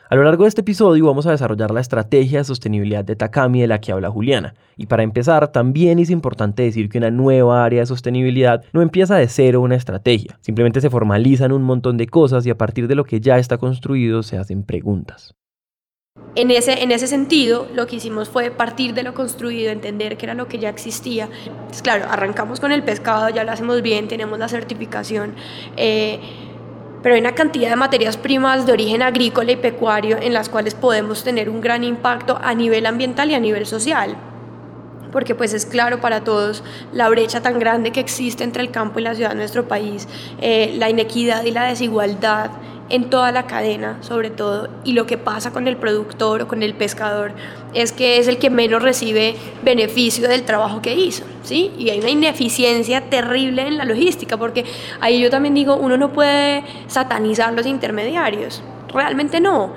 A 0.10 0.15
lo 0.15 0.24
largo 0.24 0.43
de 0.43 0.50
este 0.50 0.62
episodio 0.62 1.08
vamos 1.08 1.25
a 1.25 1.32
desarrollar 1.32 1.72
la 1.72 1.79
estrategia 1.79 2.38
de 2.38 2.43
sostenibilidad 2.43 3.03
de 3.03 3.15
Takami 3.15 3.62
de 3.62 3.67
la 3.67 3.82
que 3.82 3.91
habla 3.91 4.12
Juliana. 4.12 4.53
Y 4.77 4.86
para 4.86 5.01
empezar, 5.01 5.51
también 5.51 5.98
es 5.98 6.12
importante 6.12 6.62
decir 6.62 6.89
que 6.89 7.00
una 7.00 7.10
nueva 7.10 7.65
área 7.65 7.79
de 7.79 7.86
sostenibilidad 7.88 8.63
no 8.74 8.82
empieza 8.82 9.15
de 9.15 9.27
cero 9.27 9.62
una 9.62 9.75
estrategia, 9.75 10.38
simplemente 10.41 10.82
se 10.82 10.91
formalizan 10.91 11.51
un 11.51 11.63
montón 11.63 11.98
de 11.98 12.08
cosas 12.08 12.46
y 12.46 12.51
a 12.51 12.58
partir 12.58 12.88
de 12.88 12.96
lo 12.96 13.05
que 13.05 13.22
ya 13.22 13.39
está 13.39 13.58
construido 13.58 14.22
se 14.22 14.38
hacen 14.38 14.63
preguntas. 14.63 15.36
En 16.36 16.50
ese, 16.50 16.82
en 16.82 16.91
ese 16.91 17.05
sentido, 17.05 17.67
lo 17.75 17.86
que 17.86 17.98
hicimos 17.98 18.27
fue 18.27 18.50
partir 18.50 18.96
de 18.96 19.03
lo 19.03 19.13
construido, 19.13 19.72
entender 19.72 20.17
que 20.17 20.25
era 20.25 20.34
lo 20.34 20.48
que 20.48 20.58
ya 20.58 20.70
existía. 20.70 21.29
Pues 21.67 21.84
claro, 21.84 22.05
arrancamos 22.10 22.60
con 22.60 22.72
el 22.72 22.82
pescado, 22.82 23.29
ya 23.29 23.43
lo 23.43 23.51
hacemos 23.51 23.84
bien, 23.84 24.08
tenemos 24.08 24.39
la 24.39 24.48
certificación. 24.48 25.36
Eh, 25.77 26.20
pero 27.03 27.13
hay 27.13 27.22
una 27.22 27.36
cantidad 27.36 27.70
de 27.70 27.75
materias 27.75 28.17
primas 28.17 28.65
de 28.65 28.72
origen 28.72 29.03
agrícola 29.03 29.51
y 29.51 29.58
pecuario 29.58 30.17
en 30.20 30.34
las 30.34 30.50
cuales 30.50 30.74
podemos 30.74 31.24
tener 31.24 31.50
un 31.50 31.62
gran 31.62 31.84
impacto 31.84 32.39
a 32.41 32.55
nivel 32.55 32.88
ambiental 32.88 33.29
y 33.29 33.36
a 33.36 33.39
nivel 33.39 33.65
social 33.67 34.15
porque 35.13 35.36
pues 35.36 35.53
es 35.53 35.65
claro 35.65 36.01
para 36.01 36.25
todos 36.25 36.63
la 36.91 37.08
brecha 37.08 37.41
tan 37.41 37.60
grande 37.60 37.91
que 37.91 38.01
existe 38.01 38.43
entre 38.43 38.63
el 38.63 38.72
campo 38.72 39.00
y 39.00 39.03
la 39.03 39.15
ciudad 39.15 39.29
de 39.29 39.36
nuestro 39.36 39.67
país, 39.67 40.10
eh, 40.41 40.75
la 40.77 40.89
inequidad 40.89 41.46
y 41.46 41.51
la 41.51 41.65
desigualdad 41.65 42.51
en 42.89 43.10
toda 43.10 43.32
la 43.32 43.48
cadena, 43.48 43.98
sobre 44.01 44.29
todo, 44.29 44.70
y 44.84 44.91
lo 44.91 45.05
que 45.05 45.17
pasa 45.17 45.53
con 45.53 45.67
el 45.67 45.77
productor 45.77 46.41
o 46.41 46.48
con 46.48 46.63
el 46.63 46.74
pescador 46.74 47.32
es 47.74 47.91
que 47.91 48.17
es 48.17 48.27
el 48.27 48.39
que 48.39 48.50
menos 48.50 48.84
recibe 48.84 49.36
beneficio 49.63 50.27
del 50.27 50.43
trabajo 50.43 50.82
que 50.82 50.93
hizo, 50.93 51.24
¿sí? 51.43 51.72
Y 51.77 51.89
hay 51.89 52.00
una 52.00 52.10
ineficiencia 52.10 53.01
terrible 53.10 53.65
en 53.65 53.77
la 53.77 53.86
logística, 53.86 54.36
porque 54.36 54.65
ahí 55.00 55.22
yo 55.22 55.29
también 55.29 55.53
digo, 55.53 55.75
uno 55.75 55.96
no 55.98 56.12
puede 56.12 56.63
satanizar 56.88 57.53
los 57.53 57.65
intermediarios, 57.65 58.62
realmente 58.93 59.39
no, 59.39 59.74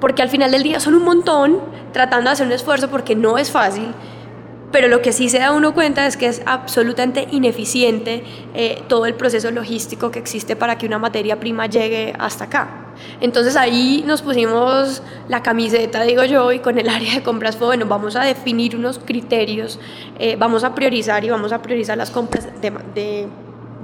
porque 0.00 0.22
al 0.22 0.28
final 0.28 0.50
del 0.52 0.62
día 0.62 0.80
son 0.80 0.94
un 0.94 1.04
montón 1.04 1.60
tratando 1.92 2.30
de 2.30 2.34
hacer 2.34 2.46
un 2.46 2.52
esfuerzo 2.52 2.88
porque 2.88 3.14
no 3.14 3.36
es 3.36 3.50
fácil, 3.50 3.92
pero 4.72 4.88
lo 4.88 5.02
que 5.02 5.12
sí 5.12 5.28
se 5.28 5.38
da 5.38 5.52
uno 5.52 5.74
cuenta 5.74 6.06
es 6.06 6.16
que 6.16 6.26
es 6.26 6.42
absolutamente 6.46 7.26
ineficiente 7.30 8.22
eh, 8.54 8.82
todo 8.88 9.06
el 9.06 9.14
proceso 9.14 9.50
logístico 9.50 10.10
que 10.10 10.18
existe 10.18 10.56
para 10.56 10.78
que 10.78 10.86
una 10.86 10.98
materia 10.98 11.40
prima 11.40 11.66
llegue 11.66 12.14
hasta 12.18 12.44
acá. 12.44 12.80
Entonces 13.20 13.56
ahí 13.56 14.04
nos 14.06 14.22
pusimos 14.22 15.02
la 15.28 15.42
camiseta, 15.42 16.02
digo 16.02 16.24
yo, 16.24 16.52
y 16.52 16.60
con 16.60 16.78
el 16.78 16.88
área 16.88 17.14
de 17.14 17.22
compras 17.22 17.56
fue, 17.56 17.68
bueno, 17.68 17.86
vamos 17.86 18.16
a 18.16 18.24
definir 18.24 18.76
unos 18.76 18.98
criterios, 18.98 19.78
eh, 20.18 20.36
vamos 20.38 20.64
a 20.64 20.74
priorizar 20.74 21.24
y 21.24 21.30
vamos 21.30 21.52
a 21.52 21.62
priorizar 21.62 21.96
las 21.96 22.10
compras 22.10 22.48
de, 22.60 23.28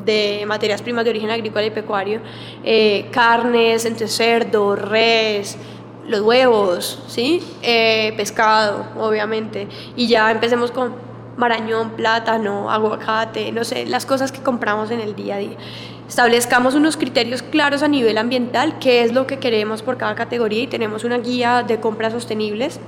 de, 0.05 0.45
materias 0.47 0.83
primas 0.83 1.05
de 1.05 1.11
origen 1.11 1.31
agrícola 1.31 1.67
y 1.67 1.71
pecuario, 1.71 2.21
eh, 2.63 3.07
carnes, 3.11 3.85
entre 3.85 4.07
cerdo, 4.07 4.77
res, 4.77 5.59
los 6.09 6.21
huevos, 6.21 7.03
¿sí? 7.09 7.43
Eh, 7.63 8.15
pescado, 8.17 8.87
obviamente. 8.99 9.69
Y 9.97 10.09
ya 10.09 10.31
empecemos 10.31 10.71
con 10.71 10.95
marañón, 11.37 11.91
plátano, 11.91 12.71
aguacate, 12.71 13.53
no 13.53 13.65
sé, 13.65 13.87
las 13.87 14.07
cosas 14.07 14.33
que 14.33 14.43
compramos 14.43 14.91
en 14.91 15.01
el 15.01 15.15
día 15.15 15.37
a 15.37 15.39
día. 15.39 15.57
Establezcamos 16.09 16.75
unos 16.75 16.97
criterios 16.97 17.43
claros 17.43 17.83
a 17.83 17.89
nivel 17.89 18.17
ambiental, 18.17 18.79
qué 18.79 19.03
es 19.03 19.13
lo 19.13 19.27
que 19.27 19.39
queremos 19.39 19.83
por 19.83 19.97
cada 19.97 20.15
categoría 20.15 20.63
y 20.63 20.67
tenemos 20.67 21.05
una 21.05 21.19
guía 21.19 21.65
de 21.67 21.81
compras 21.81 22.13
sostenibles 22.13 22.81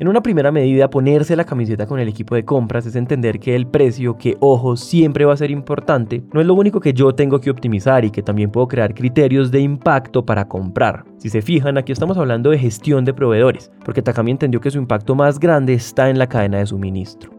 en 0.00 0.06
una 0.06 0.22
primera 0.22 0.52
medida, 0.52 0.90
ponerse 0.90 1.34
la 1.34 1.44
camiseta 1.44 1.86
con 1.86 1.98
el 1.98 2.06
equipo 2.06 2.36
de 2.36 2.44
compras 2.44 2.86
es 2.86 2.94
entender 2.94 3.40
que 3.40 3.56
el 3.56 3.66
precio, 3.66 4.16
que 4.16 4.36
ojo, 4.38 4.76
siempre 4.76 5.24
va 5.24 5.32
a 5.32 5.36
ser 5.36 5.50
importante, 5.50 6.22
no 6.32 6.40
es 6.40 6.46
lo 6.46 6.54
único 6.54 6.78
que 6.78 6.92
yo 6.92 7.14
tengo 7.14 7.40
que 7.40 7.50
optimizar 7.50 8.04
y 8.04 8.10
que 8.10 8.22
también 8.22 8.50
puedo 8.50 8.68
crear 8.68 8.94
criterios 8.94 9.50
de 9.50 9.60
impacto 9.60 10.24
para 10.24 10.46
comprar. 10.46 11.04
Si 11.16 11.28
se 11.30 11.42
fijan, 11.42 11.78
aquí 11.78 11.90
estamos 11.90 12.16
hablando 12.16 12.50
de 12.50 12.58
gestión 12.58 13.04
de 13.04 13.12
proveedores, 13.12 13.72
porque 13.84 14.02
Takami 14.02 14.30
entendió 14.30 14.60
que 14.60 14.70
su 14.70 14.78
impacto 14.78 15.16
más 15.16 15.40
grande 15.40 15.74
está 15.74 16.08
en 16.10 16.18
la 16.18 16.28
cadena 16.28 16.58
de 16.58 16.66
suministro. 16.66 17.32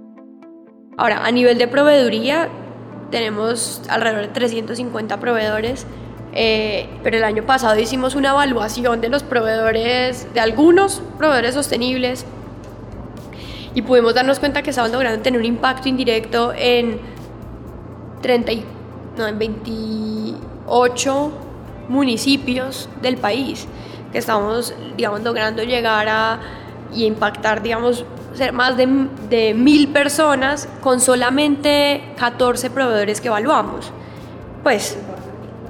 Ahora, 0.98 1.26
a 1.26 1.32
nivel 1.32 1.58
de 1.58 1.68
proveeduría, 1.70 2.50
tenemos 3.10 3.82
alrededor 3.90 4.28
de 4.28 4.34
350 4.34 5.18
proveedores 5.20 5.88
eh, 6.34 6.88
pero 7.04 7.18
el 7.18 7.24
año 7.24 7.44
pasado 7.44 7.80
hicimos 7.80 8.16
una 8.16 8.30
evaluación 8.30 9.02
de 9.02 9.10
los 9.10 9.24
proveedores, 9.24 10.32
de 10.34 10.40
algunos 10.40 11.02
proveedores 11.18 11.56
sostenibles, 11.56 12.26
y 13.76 13.82
pudimos 13.82 14.14
darnos 14.14 14.40
cuenta 14.40 14.62
que 14.62 14.72
estaban 14.72 14.92
logrando 14.92 15.22
tener 15.22 15.40
un 15.40 15.46
impacto 15.46 15.88
indirecto 15.90 16.54
en, 16.56 17.00
30, 18.22 18.52
no, 19.18 19.28
en 19.28 19.40
28 19.40 21.32
municipios 21.88 22.90
del 23.02 23.18
país, 23.18 23.68
que 24.12 24.18
estamos, 24.18 24.74
digamos, 24.98 25.22
logrando 25.22 25.64
llegar 25.64 26.08
a 26.10 26.40
y 26.94 27.06
impactar, 27.06 27.62
digamos, 27.62 28.06
ser 28.34 28.54
más 28.54 28.76
de, 28.78 28.88
de 29.30 29.54
mil 29.54 29.90
personas 29.90 30.68
con 30.82 31.00
solamente 31.00 32.02
14 32.18 32.70
proveedores 32.72 33.22
que 33.22 33.28
evaluamos. 33.28 33.92
Pues, 34.64 34.98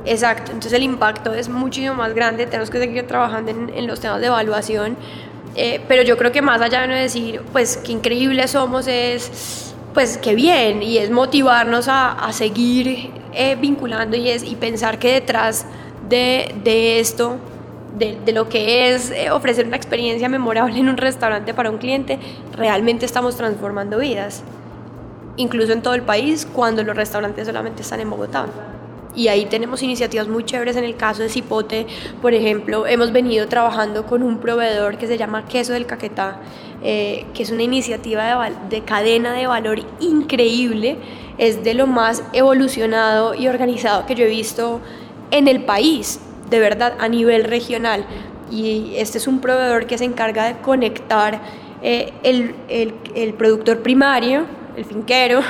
exacto, 0.06 0.52
entonces 0.52 0.74
el 0.74 0.84
impacto 0.84 1.34
es 1.34 1.50
muchísimo 1.50 1.96
más 1.96 2.14
grande, 2.14 2.46
tenemos 2.46 2.70
que 2.70 2.80
seguir 2.80 3.06
trabajando 3.08 3.52
en, 3.52 3.70
en 3.76 3.88
los 3.88 4.00
temas 4.00 4.22
de 4.22 4.28
evaluación 4.28 4.98
eh, 5.62 5.82
pero 5.90 6.04
yo 6.04 6.18
creo 6.18 6.32
que 6.32 6.42
más 6.42 6.62
allá 6.62 6.88
de 6.88 6.96
decir, 6.96 7.42
pues 7.52 7.76
qué 7.76 7.92
increíbles 7.92 8.52
somos, 8.52 8.88
es, 8.88 9.76
pues 9.94 10.18
qué 10.18 10.34
bien, 10.34 10.82
y 10.82 11.00
es 11.00 11.12
motivarnos 11.12 11.90
a, 11.90 12.14
a 12.14 12.32
seguir 12.32 13.12
eh, 13.34 13.58
vinculando 13.60 14.16
y, 14.16 14.30
es, 14.30 14.42
y 14.44 14.56
pensar 14.56 15.00
que 15.00 15.12
detrás 15.12 15.66
de, 16.08 16.56
de 16.64 17.02
esto, 17.02 17.36
de, 17.98 18.18
de, 18.24 18.32
lo 18.32 18.48
que 18.48 18.94
es 18.94 19.12
eh, 19.12 19.32
ofrecer 19.32 19.68
una 19.68 19.76
experiencia 19.76 20.30
memorable 20.30 20.80
en 20.80 20.88
un 20.88 20.96
restaurante 20.96 21.54
para 21.54 21.70
un 21.70 21.78
cliente, 21.78 22.20
realmente 22.56 23.06
estamos 23.06 23.36
transformando 23.36 23.98
vidas, 23.98 24.44
incluso 25.36 25.74
en 25.74 25.82
todo 25.82 25.94
el 25.94 26.04
país, 26.04 26.48
cuando 26.54 26.86
los 26.86 26.96
restaurantes 26.96 27.48
solamente 27.48 27.82
están 27.82 28.00
en 28.00 28.10
Bogotá 28.10 28.46
y 29.16 29.28
ahí 29.28 29.46
tenemos 29.46 29.82
iniciativas 29.84 30.28
muy 30.28 30.44
chéveres. 30.46 30.76
En 30.76 30.84
el 30.84 30.96
caso 30.96 31.24
de 31.24 31.30
Cipote, 31.30 31.88
por 32.22 32.34
ejemplo, 32.34 32.86
hemos 32.86 33.12
venido 33.12 33.48
trabajando 33.48 34.06
con 34.06 34.24
un 34.24 34.40
proveedor 34.40 34.98
que 34.98 35.08
se 35.08 35.18
llama 35.18 35.46
Queso 35.46 35.74
del 35.74 35.86
Caquetá, 35.86 36.40
eh, 36.84 37.26
que 37.34 37.44
es 37.44 37.52
una 37.52 37.64
iniciativa 37.64 38.24
de, 38.24 38.78
de, 38.78 38.84
cadena 38.84 39.34
de 39.34 39.48
valor 39.48 39.80
increíble. 40.00 40.98
Es 41.38 41.64
de 41.64 41.74
lo 41.74 41.88
más 41.88 42.24
evolucionado 42.34 43.34
y 43.34 43.48
organizado 43.48 44.06
que 44.06 44.16
yo 44.16 44.26
he 44.26 44.30
visto 44.30 44.82
en 45.32 45.48
el 45.48 45.64
país, 45.64 46.20
de 46.50 46.60
verdad, 46.60 46.96
a 47.00 47.08
nivel 47.08 47.44
regional. 47.44 48.06
Y 48.52 48.94
este 48.96 49.18
es 49.18 49.28
un 49.28 49.40
proveedor 49.40 49.86
que 49.86 49.98
se 49.98 50.06
encarga 50.06 50.46
de 50.46 50.62
conectar 50.62 51.42
eh, 51.82 52.14
el, 52.24 52.56
el, 52.68 52.94
el 53.16 53.34
productor 53.34 53.82
primario, 53.82 54.46
el 54.76 54.86
finquero, 54.86 55.42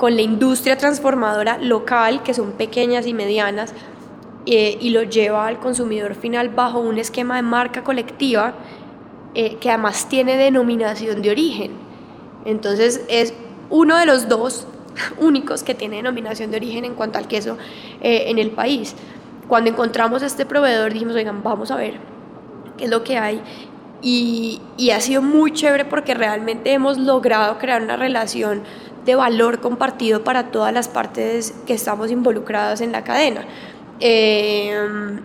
con 0.00 0.16
la 0.16 0.22
industria 0.22 0.78
transformadora 0.78 1.58
local, 1.58 2.22
que 2.22 2.32
son 2.32 2.52
pequeñas 2.52 3.06
y 3.06 3.12
medianas, 3.12 3.74
eh, 4.46 4.78
y 4.80 4.90
lo 4.90 5.02
lleva 5.02 5.46
al 5.46 5.58
consumidor 5.58 6.14
final 6.14 6.48
bajo 6.48 6.78
un 6.78 6.96
esquema 6.96 7.36
de 7.36 7.42
marca 7.42 7.84
colectiva 7.84 8.54
eh, 9.34 9.56
que 9.60 9.68
además 9.68 10.08
tiene 10.08 10.38
denominación 10.38 11.20
de 11.20 11.30
origen. 11.30 11.72
Entonces 12.46 13.02
es 13.08 13.34
uno 13.68 13.98
de 13.98 14.06
los 14.06 14.26
dos 14.26 14.66
únicos 15.20 15.62
que 15.62 15.74
tiene 15.74 15.96
denominación 15.96 16.50
de 16.50 16.56
origen 16.56 16.86
en 16.86 16.94
cuanto 16.94 17.18
al 17.18 17.28
queso 17.28 17.58
eh, 18.00 18.24
en 18.28 18.38
el 18.38 18.52
país. 18.52 18.96
Cuando 19.48 19.68
encontramos 19.68 20.22
este 20.22 20.46
proveedor 20.46 20.94
dijimos, 20.94 21.14
oigan, 21.14 21.42
vamos 21.42 21.70
a 21.70 21.76
ver 21.76 21.98
qué 22.78 22.84
es 22.84 22.90
lo 22.90 23.04
que 23.04 23.18
hay. 23.18 23.42
Y, 24.00 24.62
y 24.78 24.92
ha 24.92 25.00
sido 25.00 25.20
muy 25.20 25.52
chévere 25.52 25.84
porque 25.84 26.14
realmente 26.14 26.72
hemos 26.72 26.96
logrado 26.96 27.58
crear 27.58 27.82
una 27.82 27.98
relación 27.98 28.62
de 29.04 29.14
valor 29.14 29.60
compartido 29.60 30.24
para 30.24 30.50
todas 30.50 30.72
las 30.72 30.88
partes 30.88 31.54
que 31.66 31.74
estamos 31.74 32.10
involucradas 32.10 32.80
en 32.80 32.92
la 32.92 33.02
cadena. 33.04 33.44
Em, 34.00 35.20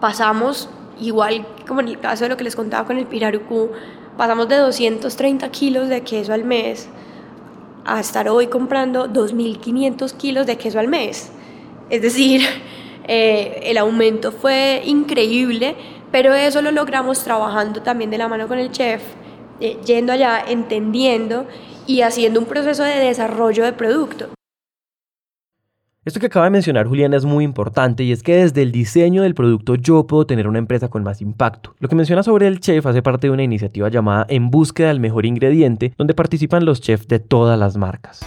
pasamos, 0.00 0.68
igual 1.00 1.46
como 1.66 1.80
en 1.80 1.88
el 1.88 1.98
caso 1.98 2.24
de 2.24 2.30
lo 2.30 2.36
que 2.36 2.44
les 2.44 2.56
contaba 2.56 2.86
con 2.86 2.98
el 2.98 3.06
pirarucú, 3.06 3.70
pasamos 4.16 4.48
de 4.48 4.56
230 4.56 5.48
kilos 5.50 5.88
de 5.88 6.02
queso 6.02 6.32
al 6.32 6.44
mes 6.44 6.88
a 7.84 8.00
estar 8.00 8.28
hoy 8.28 8.46
comprando 8.46 9.08
2.500 9.08 10.16
kilos 10.16 10.46
de 10.46 10.56
queso 10.56 10.78
al 10.78 10.88
mes. 10.88 11.30
Es 11.90 12.02
decir, 12.02 12.42
eh, 13.08 13.60
el 13.64 13.78
aumento 13.78 14.32
fue 14.32 14.82
increíble, 14.84 15.76
pero 16.10 16.32
eso 16.32 16.62
lo 16.62 16.70
logramos 16.70 17.22
trabajando 17.22 17.82
también 17.82 18.10
de 18.10 18.18
la 18.18 18.28
mano 18.28 18.48
con 18.48 18.58
el 18.58 18.70
chef, 18.70 19.02
eh, 19.60 19.78
yendo 19.84 20.12
allá, 20.12 20.44
entendiendo 20.46 21.46
y 21.86 22.02
haciendo 22.02 22.40
un 22.40 22.46
proceso 22.46 22.82
de 22.82 22.94
desarrollo 22.96 23.64
de 23.64 23.72
producto. 23.72 24.28
Esto 26.04 26.20
que 26.20 26.26
acaba 26.26 26.44
de 26.44 26.50
mencionar 26.50 26.86
Juliana 26.86 27.16
es 27.16 27.24
muy 27.24 27.44
importante 27.44 28.04
y 28.04 28.12
es 28.12 28.22
que 28.22 28.36
desde 28.36 28.60
el 28.60 28.72
diseño 28.72 29.22
del 29.22 29.34
producto 29.34 29.74
yo 29.74 30.06
puedo 30.06 30.26
tener 30.26 30.46
una 30.46 30.58
empresa 30.58 30.88
con 30.88 31.02
más 31.02 31.22
impacto. 31.22 31.74
Lo 31.78 31.88
que 31.88 31.94
menciona 31.94 32.22
sobre 32.22 32.46
el 32.46 32.60
chef 32.60 32.84
hace 32.84 33.00
parte 33.00 33.26
de 33.26 33.30
una 33.30 33.42
iniciativa 33.42 33.88
llamada 33.88 34.26
En 34.28 34.50
búsqueda 34.50 34.88
del 34.88 35.00
mejor 35.00 35.24
ingrediente, 35.24 35.94
donde 35.96 36.12
participan 36.12 36.66
los 36.66 36.82
chefs 36.82 37.08
de 37.08 37.20
todas 37.20 37.58
las 37.58 37.78
marcas. 37.78 38.20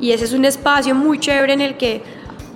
Y 0.00 0.12
ese 0.12 0.24
es 0.24 0.32
un 0.32 0.46
espacio 0.46 0.94
muy 0.94 1.18
chévere 1.18 1.52
en 1.52 1.60
el 1.60 1.76
que 1.76 2.00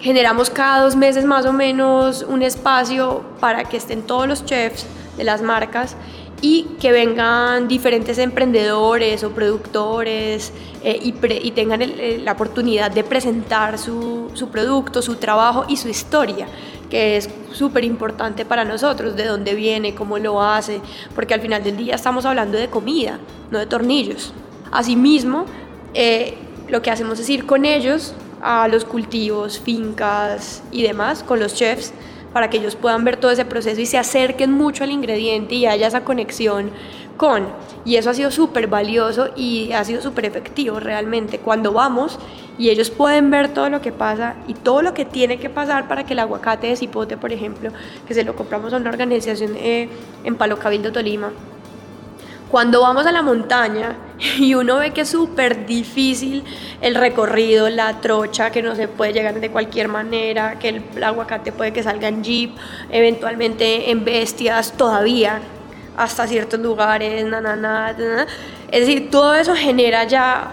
generamos 0.00 0.48
cada 0.48 0.82
dos 0.82 0.96
meses 0.96 1.26
más 1.26 1.44
o 1.44 1.52
menos 1.52 2.24
un 2.26 2.42
espacio 2.42 3.22
para 3.38 3.64
que 3.64 3.76
estén 3.76 4.00
todos 4.00 4.26
los 4.26 4.46
chefs 4.46 4.86
de 5.18 5.24
las 5.24 5.42
marcas 5.42 5.94
y 6.40 6.64
que 6.80 6.92
vengan 6.92 7.68
diferentes 7.68 8.18
emprendedores 8.18 9.24
o 9.24 9.30
productores 9.30 10.52
eh, 10.82 10.98
y, 11.02 11.50
tengan 11.52 11.80
la 12.24 12.32
oportunidad 12.32 12.90
de 12.90 13.04
presentar 13.04 13.78
su, 13.78 14.30
su, 14.34 14.48
producto, 14.48 15.00
su 15.00 15.16
trabajo 15.16 15.64
y 15.68 15.76
su 15.76 15.88
historia, 15.88 16.46
que 16.90 17.16
es 17.16 17.30
súper 17.52 17.84
importante 17.84 18.44
para 18.44 18.64
nosotros, 18.64 19.16
de 19.16 19.24
dónde 19.24 19.54
viene, 19.54 19.94
cómo 19.94 20.18
lo 20.18 20.42
hace, 20.42 20.80
porque 21.14 21.34
al 21.34 21.40
final 21.40 21.62
del 21.62 21.76
día 21.76 21.94
estamos 21.94 22.26
hablando 22.26 22.58
de 22.58 22.68
comida, 22.68 23.18
no 23.50 23.58
de 23.58 23.66
tornillos. 23.66 24.32
Asimismo, 24.70 25.46
eh, 25.94 26.34
lo 26.68 26.82
que 26.82 26.90
hacemos 26.90 27.20
es 27.20 27.28
ir 27.30 27.46
con 27.46 27.64
ellos 27.64 28.14
a 28.42 28.68
los 28.68 28.84
cultivos, 28.84 29.58
fincas 29.58 30.62
y 30.70 30.82
demás, 30.82 31.22
con 31.22 31.40
los 31.40 31.54
chefs, 31.54 31.92
para 32.34 32.50
que 32.50 32.58
ellos 32.58 32.76
puedan 32.76 33.04
ver 33.04 33.16
todo 33.16 33.30
ese 33.30 33.46
proceso 33.46 33.80
y 33.80 33.86
se 33.86 33.96
acerquen 33.96 34.50
mucho 34.52 34.84
al 34.84 34.90
ingrediente 34.90 35.54
y 35.54 35.66
haya 35.66 35.86
esa 35.86 36.04
conexión 36.04 36.70
con. 37.16 37.46
Y 37.84 37.94
eso 37.96 38.10
ha 38.10 38.14
sido 38.14 38.30
súper 38.30 38.66
valioso 38.66 39.30
y 39.36 39.72
ha 39.72 39.84
sido 39.84 40.02
súper 40.02 40.24
efectivo 40.26 40.80
realmente. 40.80 41.38
Cuando 41.38 41.72
vamos 41.72 42.18
y 42.58 42.70
ellos 42.70 42.90
pueden 42.90 43.30
ver 43.30 43.48
todo 43.48 43.70
lo 43.70 43.80
que 43.80 43.92
pasa 43.92 44.34
y 44.48 44.54
todo 44.54 44.82
lo 44.82 44.94
que 44.94 45.04
tiene 45.04 45.38
que 45.38 45.48
pasar 45.48 45.86
para 45.86 46.04
que 46.04 46.14
el 46.14 46.18
aguacate 46.18 46.66
de 46.66 46.76
cipote, 46.76 47.16
por 47.16 47.32
ejemplo, 47.32 47.70
que 48.06 48.14
se 48.14 48.24
lo 48.24 48.34
compramos 48.34 48.72
a 48.72 48.78
una 48.78 48.90
organización 48.90 49.52
eh, 49.56 49.88
en 50.24 50.34
Palo 50.34 50.58
Cabildo, 50.58 50.90
Tolima, 50.90 51.30
cuando 52.54 52.82
vamos 52.82 53.04
a 53.04 53.10
la 53.10 53.20
montaña 53.20 53.96
y 54.38 54.54
uno 54.54 54.76
ve 54.76 54.92
que 54.92 55.00
es 55.00 55.08
súper 55.08 55.66
difícil 55.66 56.44
el 56.80 56.94
recorrido, 56.94 57.68
la 57.68 58.00
trocha, 58.00 58.52
que 58.52 58.62
no 58.62 58.76
se 58.76 58.86
puede 58.86 59.12
llegar 59.12 59.40
de 59.40 59.50
cualquier 59.50 59.88
manera, 59.88 60.56
que 60.60 60.68
el, 60.68 61.02
aguacate 61.02 61.50
puede 61.50 61.72
que 61.72 61.82
salga 61.82 62.06
en 62.06 62.22
jeep, 62.22 62.52
eventualmente 62.90 63.90
en 63.90 64.04
bestias 64.04 64.72
todavía, 64.76 65.40
hasta 65.96 66.28
ciertos 66.28 66.60
lugares, 66.60 67.26
na, 67.26 67.40
na, 67.40 67.56
na, 67.56 67.90
es 68.70 68.80
decir, 68.86 69.10
todo 69.10 69.34
eso 69.34 69.56
genera 69.56 70.04
ya 70.04 70.52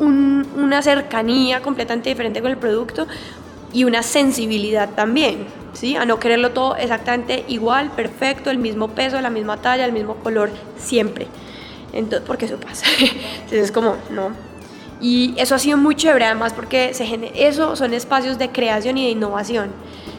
una 0.00 0.82
cercanía 0.82 1.62
completamente 1.62 2.08
diferente 2.08 2.42
con 2.42 2.50
el 2.50 2.56
producto 2.56 3.06
y 3.74 3.84
una 3.84 4.02
sensibilidad 4.02 4.88
también, 4.90 5.46
¿sí? 5.74 5.96
A 5.96 6.06
no 6.06 6.18
quererlo 6.20 6.52
todo 6.52 6.76
exactamente 6.76 7.44
igual, 7.48 7.90
perfecto, 7.90 8.50
el 8.50 8.58
mismo 8.58 8.88
peso, 8.88 9.20
la 9.20 9.30
misma 9.30 9.58
talla, 9.58 9.84
el 9.84 9.92
mismo 9.92 10.14
color, 10.14 10.50
siempre. 10.78 11.26
Entonces, 11.92 12.22
porque 12.26 12.46
eso 12.46 12.56
pasa. 12.56 12.86
Entonces 13.00 13.64
es 13.64 13.72
como, 13.72 13.96
no. 14.10 14.30
Y 15.00 15.34
eso 15.36 15.56
ha 15.56 15.58
sido 15.58 15.76
muy 15.76 15.96
chévere 15.96 16.24
además 16.24 16.52
porque 16.54 16.94
se 16.94 17.04
eso 17.34 17.76
son 17.76 17.92
espacios 17.92 18.38
de 18.38 18.50
creación 18.50 18.96
y 18.96 19.04
de 19.04 19.10
innovación. 19.10 19.70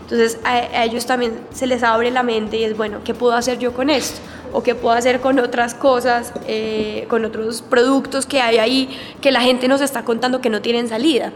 Entonces 0.02 0.38
a, 0.44 0.84
ellos 0.84 1.06
también 1.06 1.40
se 1.54 1.66
les 1.66 1.82
abre 1.82 2.12
la 2.12 2.24
mente 2.24 2.58
y 2.58 2.66
es, 2.66 2.78
bueno, 2.78 3.00
¿qué 3.04 3.14
puedo 3.14 3.34
hacer 3.34 3.58
yo 3.58 3.74
con 3.74 3.90
esto? 3.90 4.20
O 4.54 4.62
qué 4.64 4.76
puedo 4.76 4.96
hacer 4.96 5.22
con 5.22 5.40
otras 5.40 5.74
cosas, 5.74 6.34
eh, 6.48 7.06
con 7.10 7.26
otros 7.26 7.62
productos 7.62 8.26
que 8.26 8.42
hay 8.42 8.58
ahí 8.58 9.00
que 9.22 9.32
la 9.32 9.42
gente 9.42 9.68
nos 9.68 9.82
está 9.82 10.04
contando 10.04 10.42
que 10.42 10.50
no 10.50 10.62
tienen 10.62 10.88
salida. 10.88 11.32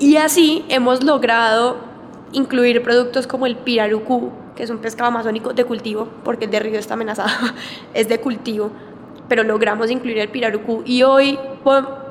Y 0.00 0.16
así 0.16 0.64
hemos 0.70 1.04
logrado 1.04 1.76
incluir 2.32 2.82
productos 2.82 3.26
como 3.26 3.44
el 3.44 3.56
pirarucú, 3.56 4.32
que 4.56 4.62
es 4.62 4.70
un 4.70 4.78
pescado 4.78 5.08
amazónico 5.08 5.52
de 5.52 5.64
cultivo, 5.66 6.08
porque 6.24 6.46
el 6.46 6.50
de 6.50 6.58
río 6.58 6.78
está 6.78 6.94
amenazado, 6.94 7.28
es 7.94 8.08
de 8.08 8.18
cultivo, 8.18 8.70
pero 9.28 9.44
logramos 9.44 9.90
incluir 9.90 10.16
el 10.16 10.30
pirarucú 10.30 10.82
y 10.86 11.02
hoy 11.02 11.38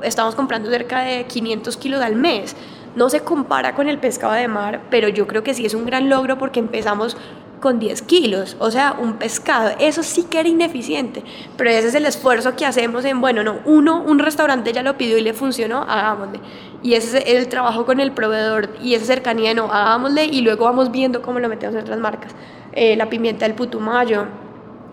estamos 0.04 0.36
comprando 0.36 0.70
cerca 0.70 1.00
de 1.00 1.24
500 1.24 1.76
kilos 1.78 2.00
al 2.00 2.14
mes. 2.14 2.54
No 2.94 3.10
se 3.10 3.20
compara 3.20 3.74
con 3.74 3.88
el 3.88 3.98
pescado 3.98 4.34
de 4.34 4.46
mar, 4.46 4.82
pero 4.88 5.08
yo 5.08 5.26
creo 5.26 5.42
que 5.42 5.52
sí 5.52 5.66
es 5.66 5.74
un 5.74 5.84
gran 5.84 6.08
logro 6.08 6.38
porque 6.38 6.60
empezamos 6.60 7.16
con 7.60 7.78
10 7.78 8.02
kilos, 8.02 8.56
o 8.58 8.70
sea, 8.70 8.96
un 8.98 9.14
pescado. 9.14 9.70
Eso 9.78 10.02
sí 10.02 10.24
que 10.24 10.40
era 10.40 10.48
ineficiente, 10.48 11.22
pero 11.56 11.70
ese 11.70 11.88
es 11.88 11.94
el 11.94 12.06
esfuerzo 12.06 12.56
que 12.56 12.66
hacemos 12.66 13.04
en, 13.04 13.20
bueno, 13.20 13.42
no, 13.42 13.58
uno, 13.66 14.02
un 14.02 14.18
restaurante 14.18 14.72
ya 14.72 14.82
lo 14.82 14.96
pidió 14.96 15.18
y 15.18 15.20
le 15.20 15.34
funcionó, 15.34 15.82
hagámosle. 15.82 16.40
Y 16.82 16.94
ese 16.94 17.18
es 17.18 17.36
el 17.36 17.48
trabajo 17.48 17.84
con 17.84 18.00
el 18.00 18.12
proveedor 18.12 18.70
y 18.82 18.94
esa 18.94 19.04
cercanía, 19.04 19.52
no, 19.54 19.66
hagámosle 19.66 20.24
y 20.24 20.40
luego 20.40 20.64
vamos 20.64 20.90
viendo 20.90 21.20
cómo 21.20 21.38
lo 21.38 21.48
metemos 21.48 21.76
en 21.76 21.82
otras 21.82 21.98
marcas. 21.98 22.34
Eh, 22.72 22.96
la 22.96 23.10
pimienta 23.10 23.46
del 23.46 23.54
putumayo, 23.54 24.26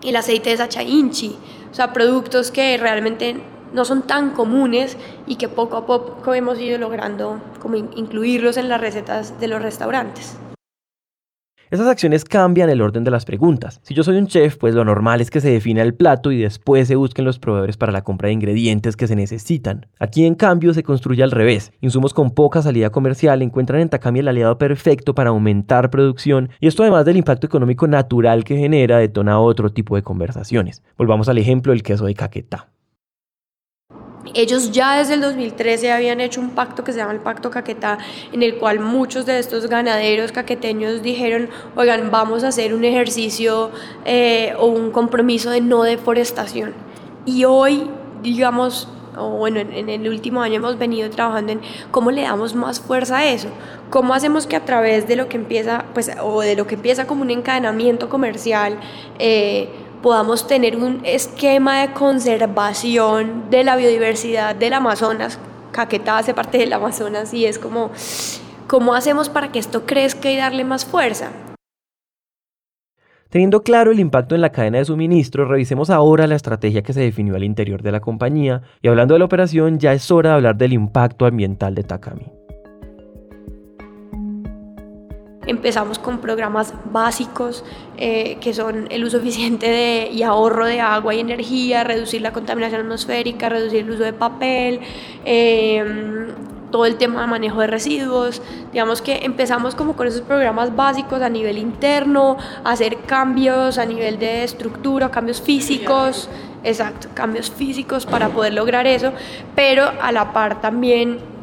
el 0.02 0.16
aceite 0.16 0.50
de 0.50 0.58
sacha 0.58 0.82
inchi, 0.82 1.36
o 1.70 1.74
sea, 1.74 1.92
productos 1.92 2.50
que 2.50 2.76
realmente 2.76 3.40
no 3.72 3.84
son 3.84 4.02
tan 4.02 4.30
comunes 4.30 4.96
y 5.26 5.36
que 5.36 5.48
poco 5.48 5.76
a 5.76 5.86
poco 5.86 6.34
hemos 6.34 6.58
ido 6.58 6.78
logrando 6.78 7.40
como 7.60 7.76
incluirlos 7.76 8.56
en 8.56 8.68
las 8.68 8.80
recetas 8.80 9.38
de 9.40 9.48
los 9.48 9.62
restaurantes. 9.62 10.36
Esas 11.70 11.86
acciones 11.86 12.24
cambian 12.24 12.70
el 12.70 12.80
orden 12.80 13.04
de 13.04 13.10
las 13.10 13.26
preguntas. 13.26 13.80
Si 13.82 13.92
yo 13.92 14.02
soy 14.02 14.16
un 14.16 14.26
chef, 14.26 14.56
pues 14.56 14.74
lo 14.74 14.86
normal 14.86 15.20
es 15.20 15.30
que 15.30 15.42
se 15.42 15.50
defina 15.50 15.82
el 15.82 15.94
plato 15.94 16.32
y 16.32 16.40
después 16.40 16.88
se 16.88 16.96
busquen 16.96 17.26
los 17.26 17.38
proveedores 17.38 17.76
para 17.76 17.92
la 17.92 18.02
compra 18.02 18.28
de 18.28 18.32
ingredientes 18.32 18.96
que 18.96 19.06
se 19.06 19.16
necesitan. 19.16 19.86
Aquí 19.98 20.24
en 20.24 20.34
cambio 20.34 20.72
se 20.72 20.82
construye 20.82 21.22
al 21.22 21.30
revés. 21.30 21.72
Insumos 21.82 22.14
con 22.14 22.30
poca 22.30 22.62
salida 22.62 22.88
comercial 22.88 23.42
encuentran 23.42 23.82
en 23.82 23.90
Takami 23.90 24.20
el 24.20 24.28
aliado 24.28 24.56
perfecto 24.56 25.14
para 25.14 25.30
aumentar 25.30 25.90
producción 25.90 26.48
y 26.58 26.68
esto 26.68 26.82
además 26.82 27.04
del 27.04 27.18
impacto 27.18 27.46
económico 27.46 27.86
natural 27.86 28.44
que 28.44 28.56
genera 28.56 28.98
detona 28.98 29.38
otro 29.38 29.70
tipo 29.70 29.94
de 29.96 30.02
conversaciones. 30.02 30.82
Volvamos 30.96 31.28
al 31.28 31.36
ejemplo 31.36 31.72
del 31.72 31.82
queso 31.82 32.06
de 32.06 32.14
caquetá. 32.14 32.68
Ellos 34.34 34.72
ya 34.72 34.98
desde 34.98 35.14
el 35.14 35.20
2013 35.20 35.92
habían 35.92 36.20
hecho 36.20 36.40
un 36.40 36.50
pacto 36.50 36.84
que 36.84 36.92
se 36.92 36.98
llama 36.98 37.12
el 37.12 37.20
Pacto 37.20 37.50
Caquetá, 37.50 37.98
en 38.32 38.42
el 38.42 38.56
cual 38.56 38.80
muchos 38.80 39.26
de 39.26 39.38
estos 39.38 39.66
ganaderos 39.66 40.32
caqueteños 40.32 41.02
dijeron, 41.02 41.48
oigan, 41.76 42.10
vamos 42.10 42.44
a 42.44 42.48
hacer 42.48 42.74
un 42.74 42.84
ejercicio 42.84 43.70
eh, 44.04 44.54
o 44.58 44.66
un 44.66 44.90
compromiso 44.90 45.50
de 45.50 45.60
no 45.60 45.82
deforestación. 45.82 46.74
Y 47.24 47.44
hoy, 47.44 47.88
digamos, 48.22 48.88
o 49.16 49.30
bueno, 49.30 49.60
en, 49.60 49.88
el 49.88 50.08
último 50.08 50.42
año 50.42 50.56
hemos 50.56 50.78
venido 50.78 51.10
trabajando 51.10 51.52
en 51.52 51.60
cómo 51.90 52.10
le 52.10 52.22
damos 52.22 52.54
más 52.54 52.80
fuerza 52.80 53.18
a 53.18 53.26
eso, 53.26 53.48
cómo 53.90 54.14
hacemos 54.14 54.46
que 54.46 54.56
a 54.56 54.64
través 54.64 55.08
de 55.08 55.16
lo 55.16 55.28
que 55.28 55.36
empieza, 55.36 55.84
pues, 55.94 56.10
o 56.22 56.40
de 56.40 56.56
lo 56.56 56.66
que 56.66 56.76
empieza 56.76 57.06
como 57.06 57.22
un 57.22 57.30
encadenamiento 57.30 58.08
comercial, 58.08 58.78
eh, 59.18 59.68
podamos 60.02 60.46
tener 60.46 60.76
un 60.76 61.00
esquema 61.04 61.80
de 61.80 61.92
conservación 61.92 63.50
de 63.50 63.64
la 63.64 63.76
biodiversidad 63.76 64.54
del 64.54 64.74
Amazonas. 64.74 65.38
Caquetá 65.72 66.18
hace 66.18 66.34
parte 66.34 66.58
del 66.58 66.72
Amazonas 66.72 67.34
y 67.34 67.46
es 67.46 67.58
como, 67.58 67.90
¿cómo 68.66 68.94
hacemos 68.94 69.28
para 69.28 69.52
que 69.52 69.58
esto 69.58 69.86
crezca 69.86 70.30
y 70.30 70.36
darle 70.36 70.64
más 70.64 70.84
fuerza? 70.84 71.30
Teniendo 73.28 73.62
claro 73.62 73.92
el 73.92 74.00
impacto 74.00 74.34
en 74.34 74.40
la 74.40 74.52
cadena 74.52 74.78
de 74.78 74.86
suministro, 74.86 75.44
revisemos 75.44 75.90
ahora 75.90 76.26
la 76.26 76.34
estrategia 76.34 76.82
que 76.82 76.94
se 76.94 77.00
definió 77.00 77.36
al 77.36 77.44
interior 77.44 77.82
de 77.82 77.92
la 77.92 78.00
compañía 78.00 78.62
y 78.80 78.88
hablando 78.88 79.14
de 79.14 79.18
la 79.18 79.26
operación 79.26 79.78
ya 79.78 79.92
es 79.92 80.10
hora 80.10 80.30
de 80.30 80.36
hablar 80.36 80.56
del 80.56 80.72
impacto 80.72 81.26
ambiental 81.26 81.74
de 81.74 81.82
Takami. 81.82 82.37
Empezamos 85.48 85.98
con 85.98 86.18
programas 86.18 86.74
básicos 86.92 87.64
eh, 87.96 88.36
que 88.40 88.52
son 88.52 88.86
el 88.90 89.02
uso 89.02 89.16
eficiente 89.16 89.66
de, 89.66 90.10
y 90.12 90.22
ahorro 90.22 90.66
de 90.66 90.80
agua 90.80 91.14
y 91.14 91.20
energía, 91.20 91.84
reducir 91.84 92.20
la 92.20 92.32
contaminación 92.32 92.82
atmosférica, 92.82 93.48
reducir 93.48 93.80
el 93.80 93.90
uso 93.90 94.04
de 94.04 94.12
papel, 94.12 94.80
em, 95.24 96.26
todo 96.70 96.84
el 96.84 96.96
tema 96.96 97.22
de 97.22 97.26
manejo 97.28 97.60
de 97.60 97.66
residuos. 97.66 98.42
Digamos 98.72 99.00
que 99.00 99.24
empezamos 99.24 99.74
como 99.74 99.96
con 99.96 100.06
esos 100.06 100.20
programas 100.20 100.76
básicos 100.76 101.22
a 101.22 101.30
nivel 101.30 101.56
interno, 101.56 102.36
hacer 102.62 102.98
cambios 103.06 103.78
a 103.78 103.86
nivel 103.86 104.18
de 104.18 104.44
estructura, 104.44 105.10
cambios 105.10 105.40
físicos, 105.40 106.28
exacto, 106.62 107.08
cambios 107.14 107.50
físicos 107.50 108.04
para 108.04 108.28
poder 108.28 108.52
lograr 108.52 108.86
eso, 108.86 109.12
pero 109.54 109.90
a 110.02 110.12
la 110.12 110.34
par 110.34 110.60
también 110.60 111.37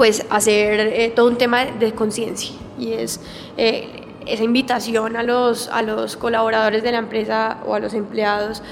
pues 0.00 0.24
hacer 0.30 0.80
eh, 0.80 1.12
todo 1.14 1.26
un 1.26 1.36
tema 1.36 1.66
de 1.66 1.92
conciencia 1.92 2.56
y 2.78 2.94
es 2.94 3.20
eh, 3.58 4.06
esa 4.24 4.42
invitación 4.42 5.14
a 5.14 5.22
los, 5.22 5.68
a 5.68 5.82
los 5.82 6.16
colaboradores 6.16 6.82
de 6.82 6.90
la 6.90 6.96
empresa 6.96 7.58
o 7.66 7.74
a 7.74 7.80
los 7.80 7.92
empleados 7.92 8.62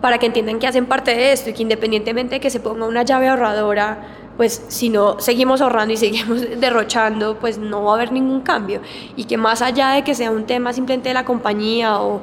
para 0.00 0.18
que 0.18 0.26
entiendan 0.26 0.60
que 0.60 0.68
hacen 0.68 0.86
parte 0.86 1.16
de 1.16 1.32
esto 1.32 1.50
y 1.50 1.52
que 1.54 1.62
independientemente 1.62 2.36
de 2.36 2.40
que 2.40 2.48
se 2.48 2.60
ponga 2.60 2.86
una 2.86 3.02
llave 3.02 3.26
ahorradora, 3.26 4.06
pues 4.36 4.66
si 4.68 4.88
no 4.88 5.18
seguimos 5.18 5.62
ahorrando 5.62 5.94
y 5.94 5.96
seguimos 5.96 6.42
derrochando, 6.60 7.40
pues 7.40 7.58
no 7.58 7.82
va 7.82 7.90
a 7.90 7.94
haber 7.96 8.12
ningún 8.12 8.42
cambio. 8.42 8.80
Y 9.16 9.24
que 9.24 9.36
más 9.36 9.62
allá 9.62 9.94
de 9.94 10.04
que 10.04 10.14
sea 10.14 10.30
un 10.30 10.46
tema 10.46 10.72
simplemente 10.72 11.08
de 11.08 11.14
la 11.14 11.24
compañía 11.24 12.00
o 12.00 12.20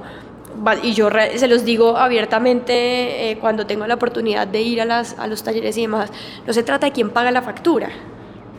y 0.81 0.93
yo 0.93 1.09
se 1.35 1.49
los 1.49 1.65
digo 1.65 1.97
abiertamente 1.97 3.31
eh, 3.31 3.37
cuando 3.37 3.65
tengo 3.67 3.85
la 3.85 3.95
oportunidad 3.95 4.47
de 4.47 4.61
ir 4.61 4.79
a, 4.79 4.85
las, 4.85 5.19
a 5.19 5.27
los 5.27 5.43
talleres 5.43 5.77
y 5.77 5.81
demás, 5.81 6.09
no 6.47 6.53
se 6.53 6.63
trata 6.63 6.85
de 6.85 6.93
quién 6.93 7.09
paga 7.09 7.29
la 7.31 7.41
factura, 7.41 7.89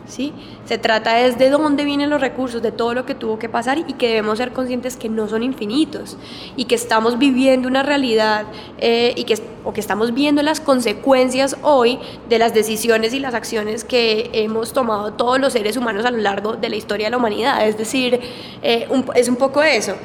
¿sí? 0.07 0.33
Se 0.65 0.77
trata 0.77 1.21
es 1.21 1.37
de 1.37 1.49
dónde 1.49 1.85
vienen 1.85 2.09
los 2.09 2.21
recursos, 2.21 2.61
de 2.61 2.71
todo 2.71 2.93
lo 2.93 3.05
que 3.05 3.15
tuvo 3.15 3.39
que 3.39 3.49
pasar 3.49 3.77
y 3.77 3.93
que 3.93 4.07
debemos 4.07 4.37
ser 4.37 4.51
conscientes 4.51 4.97
que 4.97 5.09
no 5.09 5.27
son 5.27 5.43
infinitos 5.43 6.17
y 6.55 6.65
que 6.65 6.75
estamos 6.75 7.17
viviendo 7.17 7.67
una 7.67 7.83
realidad 7.83 8.45
eh, 8.79 9.13
y 9.15 9.23
que, 9.23 9.37
o 9.63 9.73
que 9.73 9.81
estamos 9.81 10.13
viendo 10.13 10.41
las 10.41 10.59
consecuencias 10.59 11.57
hoy 11.61 11.99
de 12.29 12.39
las 12.39 12.53
decisiones 12.53 13.13
y 13.13 13.19
las 13.19 13.33
acciones 13.33 13.83
que 13.83 14.29
hemos 14.33 14.73
tomado 14.73 15.13
todos 15.13 15.39
los 15.39 15.53
seres 15.53 15.77
humanos 15.77 16.05
a 16.05 16.11
lo 16.11 16.17
largo 16.17 16.55
de 16.55 16.69
la 16.69 16.75
historia 16.75 17.07
de 17.07 17.11
la 17.11 17.17
humanidad. 17.17 17.67
Es 17.67 17.77
decir, 17.77 18.19
eh, 18.61 18.87
es 19.15 19.29
un 19.29 19.35
poco 19.35 19.61
eso. 19.63 19.95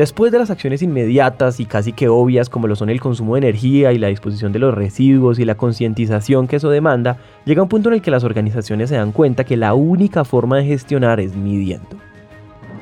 Después 0.00 0.32
de 0.32 0.38
las 0.38 0.48
acciones 0.48 0.80
inmediatas 0.80 1.60
y 1.60 1.66
casi 1.66 1.92
que 1.92 2.08
obvias 2.08 2.48
como 2.48 2.66
lo 2.66 2.74
son 2.74 2.88
el 2.88 3.02
consumo 3.02 3.34
de 3.34 3.40
energía 3.40 3.92
y 3.92 3.98
la 3.98 4.08
disposición 4.08 4.50
de 4.50 4.58
los 4.58 4.72
residuos 4.72 5.38
y 5.38 5.44
la 5.44 5.56
concientización 5.58 6.48
que 6.48 6.56
eso 6.56 6.70
demanda, 6.70 7.18
llega 7.44 7.62
un 7.62 7.68
punto 7.68 7.90
en 7.90 7.96
el 7.96 8.00
que 8.00 8.10
las 8.10 8.24
organizaciones 8.24 8.88
se 8.88 8.96
dan 8.96 9.12
cuenta 9.12 9.44
que 9.44 9.58
la 9.58 9.74
única 9.74 10.24
forma 10.24 10.56
de 10.56 10.64
gestionar 10.64 11.20
es 11.20 11.36
midiendo. 11.36 11.98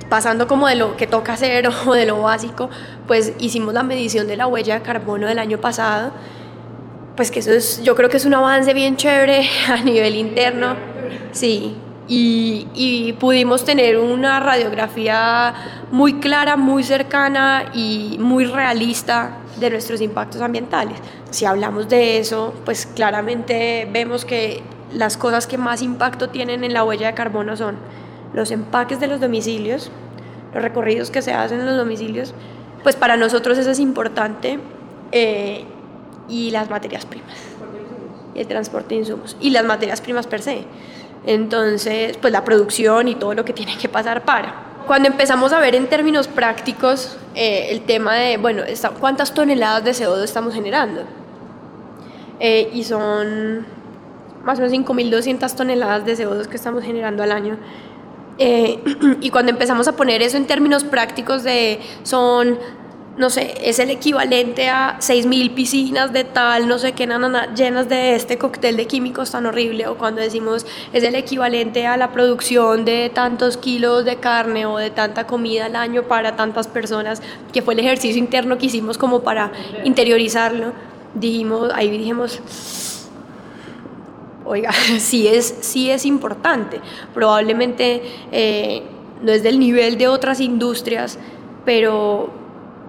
Pasando 0.08 0.46
como 0.46 0.68
de 0.68 0.76
lo 0.76 0.96
que 0.96 1.08
toca 1.08 1.32
hacer 1.32 1.68
o 1.88 1.92
de 1.92 2.06
lo 2.06 2.22
básico, 2.22 2.70
pues 3.08 3.32
hicimos 3.40 3.74
la 3.74 3.82
medición 3.82 4.28
de 4.28 4.36
la 4.36 4.46
huella 4.46 4.74
de 4.74 4.82
carbono 4.82 5.26
del 5.26 5.40
año 5.40 5.58
pasado, 5.58 6.12
pues 7.16 7.32
que 7.32 7.40
eso 7.40 7.50
es, 7.50 7.82
yo 7.82 7.96
creo 7.96 8.08
que 8.08 8.18
es 8.18 8.26
un 8.26 8.34
avance 8.34 8.72
bien 8.74 8.94
chévere 8.94 9.44
a 9.68 9.82
nivel 9.82 10.14
interno. 10.14 10.76
Sí, 11.32 11.76
y, 12.08 13.14
pudimos 13.20 13.64
tener 13.64 13.98
una 13.98 14.40
radiografía 14.40 15.54
muy 15.90 16.14
clara, 16.14 16.56
muy 16.56 16.82
cercana 16.82 17.70
y 17.74 18.16
muy 18.18 18.46
realista 18.46 19.38
de 19.60 19.70
nuestros 19.70 20.00
impactos 20.00 20.40
ambientales. 20.40 20.98
Si 21.30 21.44
hablamos 21.44 21.88
de 21.88 22.18
eso, 22.18 22.54
pues 22.64 22.86
claramente 22.86 23.88
vemos 23.92 24.24
que 24.24 24.62
las 24.92 25.16
cosas 25.16 25.46
que 25.46 25.58
más 25.58 25.82
impacto 25.82 26.30
tienen 26.30 26.64
en 26.64 26.72
la 26.72 26.84
huella 26.84 27.08
de 27.08 27.14
carbono 27.14 27.56
son 27.56 27.76
los 28.32 28.50
empaques 28.50 29.00
de 29.00 29.06
los 29.06 29.20
domicilios, 29.20 29.90
los 30.54 30.62
recorridos 30.62 31.10
que 31.10 31.20
se 31.20 31.32
hacen 31.32 31.60
en 31.60 31.66
los 31.66 31.76
domicilios, 31.76 32.34
pues 32.82 32.96
para 32.96 33.16
nosotros 33.16 33.58
eso 33.58 33.70
es 33.70 33.80
importante, 33.80 34.58
eh, 35.12 35.64
y 36.28 36.50
las 36.50 36.70
materias 36.70 37.06
primas, 37.06 37.36
el 38.34 38.46
transporte 38.46 38.94
de 38.94 39.00
insumos, 39.00 39.36
y 39.40 39.50
las 39.50 39.64
materias 39.64 40.00
primas 40.00 40.26
per 40.26 40.42
se. 40.42 40.64
Entonces, 41.28 42.16
pues 42.16 42.32
la 42.32 42.42
producción 42.42 43.06
y 43.06 43.14
todo 43.14 43.34
lo 43.34 43.44
que 43.44 43.52
tiene 43.52 43.76
que 43.76 43.86
pasar 43.86 44.24
para. 44.24 44.82
Cuando 44.86 45.08
empezamos 45.08 45.52
a 45.52 45.60
ver 45.60 45.74
en 45.74 45.86
términos 45.86 46.26
prácticos 46.26 47.18
eh, 47.34 47.66
el 47.68 47.82
tema 47.82 48.14
de, 48.14 48.38
bueno, 48.38 48.62
¿cuántas 48.98 49.34
toneladas 49.34 49.84
de 49.84 49.90
CO2 49.90 50.24
estamos 50.24 50.54
generando? 50.54 51.02
Eh, 52.40 52.70
y 52.72 52.82
son 52.82 53.66
más 54.42 54.58
o 54.58 54.62
menos 54.62 54.72
5.200 54.72 55.54
toneladas 55.54 56.06
de 56.06 56.16
CO2 56.16 56.46
que 56.46 56.56
estamos 56.56 56.82
generando 56.82 57.22
al 57.22 57.32
año. 57.32 57.58
Eh, 58.38 58.82
y 59.20 59.28
cuando 59.28 59.52
empezamos 59.52 59.86
a 59.86 59.96
poner 59.96 60.22
eso 60.22 60.38
en 60.38 60.46
términos 60.46 60.82
prácticos 60.82 61.42
de 61.42 61.78
son 62.04 62.58
no 63.18 63.30
sé, 63.30 63.54
es 63.68 63.80
el 63.80 63.90
equivalente 63.90 64.68
a 64.68 64.98
6.000 65.00 65.52
piscinas 65.52 66.12
de 66.12 66.22
tal, 66.22 66.68
no 66.68 66.78
sé 66.78 66.92
qué, 66.92 67.04
nana, 67.04 67.52
llenas 67.52 67.88
de 67.88 68.14
este 68.14 68.38
cóctel 68.38 68.76
de 68.76 68.86
químicos 68.86 69.32
tan 69.32 69.44
horrible, 69.44 69.88
o 69.88 69.98
cuando 69.98 70.20
decimos 70.20 70.64
es 70.92 71.02
el 71.02 71.16
equivalente 71.16 71.84
a 71.88 71.96
la 71.96 72.12
producción 72.12 72.84
de 72.84 73.10
tantos 73.12 73.56
kilos 73.56 74.04
de 74.04 74.16
carne 74.16 74.66
o 74.66 74.78
de 74.78 74.90
tanta 74.90 75.26
comida 75.26 75.66
al 75.66 75.74
año 75.74 76.04
para 76.04 76.36
tantas 76.36 76.68
personas, 76.68 77.20
que 77.52 77.60
fue 77.60 77.74
el 77.74 77.80
ejercicio 77.80 78.20
interno 78.20 78.56
que 78.56 78.66
hicimos 78.66 78.96
como 78.96 79.20
para 79.20 79.50
interiorizarlo, 79.82 80.72
dijimos, 81.12 81.72
ahí 81.74 81.90
dijimos, 81.90 82.40
oiga, 84.44 84.72
sí 85.00 85.26
es, 85.26 85.56
sí 85.62 85.90
es 85.90 86.06
importante, 86.06 86.80
probablemente 87.14 88.00
eh, 88.30 88.84
no 89.22 89.32
es 89.32 89.42
del 89.42 89.58
nivel 89.58 89.98
de 89.98 90.06
otras 90.06 90.38
industrias, 90.38 91.18
pero 91.64 92.37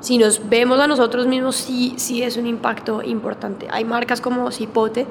si 0.01 0.17
nos 0.17 0.47
vemos 0.49 0.79
a 0.79 0.87
nosotros 0.87 1.27
mismos, 1.27 1.55
sí, 1.55 1.93
sí 1.97 2.23
es 2.23 2.37
un 2.37 2.47
impacto 2.47 3.03
importante. 3.03 3.67
Hay 3.69 3.83
marcas 3.83 4.21
como 4.21 4.49
Cipote. 4.51 5.05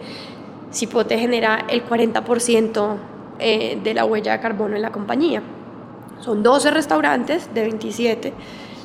Cipote 0.72 1.18
genera 1.18 1.66
el 1.68 1.87
40% 1.87 2.96
eh, 3.38 3.79
de 3.83 3.94
la 3.94 4.05
huella 4.05 4.33
de 4.33 4.40
carbono 4.40 4.77
en 4.77 4.83
la 4.83 4.90
compañía. 4.90 5.42
Son 6.20 6.42
12 6.42 6.70
restaurantes 6.70 7.53
de 7.55 7.61
27, 7.62 8.33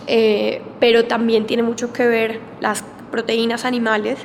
eh, 0.07 0.61
pero 0.79 1.05
también 1.05 1.45
tiene 1.45 1.63
mucho 1.63 1.93
que 1.93 2.05
ver 2.05 2.41
las 2.59 2.83
proteínas 3.09 3.63
animales, 3.63 4.19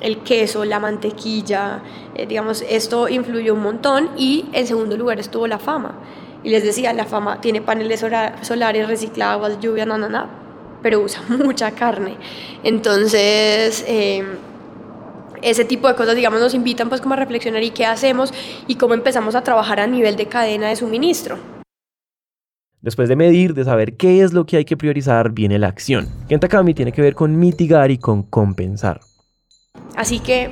el 0.00 0.18
queso, 0.18 0.64
la 0.64 0.78
mantequilla, 0.78 1.82
eh, 2.14 2.26
digamos, 2.26 2.62
esto 2.68 3.08
influyó 3.08 3.54
un 3.54 3.62
montón 3.62 4.10
y 4.16 4.46
en 4.52 4.66
segundo 4.66 4.96
lugar 4.96 5.18
estuvo 5.18 5.46
la 5.46 5.58
fama. 5.58 5.96
Y 6.44 6.50
les 6.50 6.62
decía, 6.62 6.92
la 6.92 7.04
fama 7.04 7.40
tiene 7.40 7.60
paneles 7.60 8.04
solares 8.42 8.86
reciclados, 8.86 9.58
lluvia, 9.58 9.84
na, 9.84 9.98
na, 9.98 10.45
pero 10.86 11.00
usa 11.00 11.20
mucha 11.28 11.72
carne. 11.72 12.14
Entonces, 12.62 13.84
eh, 13.88 14.22
ese 15.42 15.64
tipo 15.64 15.88
de 15.88 15.96
cosas, 15.96 16.14
digamos, 16.14 16.40
nos 16.40 16.54
invitan 16.54 16.88
pues 16.88 17.00
como 17.00 17.14
a 17.14 17.16
reflexionar 17.16 17.60
y 17.64 17.70
qué 17.70 17.84
hacemos 17.84 18.32
y 18.68 18.76
cómo 18.76 18.94
empezamos 18.94 19.34
a 19.34 19.42
trabajar 19.42 19.80
a 19.80 19.88
nivel 19.88 20.14
de 20.14 20.26
cadena 20.26 20.68
de 20.68 20.76
suministro. 20.76 21.38
Después 22.82 23.08
de 23.08 23.16
medir, 23.16 23.52
de 23.54 23.64
saber 23.64 23.96
qué 23.96 24.22
es 24.22 24.32
lo 24.32 24.46
que 24.46 24.58
hay 24.58 24.64
que 24.64 24.76
priorizar, 24.76 25.32
viene 25.32 25.58
la 25.58 25.66
acción. 25.66 26.08
Que 26.28 26.38
Takami 26.38 26.72
tiene 26.72 26.92
que 26.92 27.02
ver 27.02 27.16
con 27.16 27.36
mitigar 27.36 27.90
y 27.90 27.98
con 27.98 28.22
compensar. 28.22 29.00
Así 29.96 30.20
que 30.20 30.50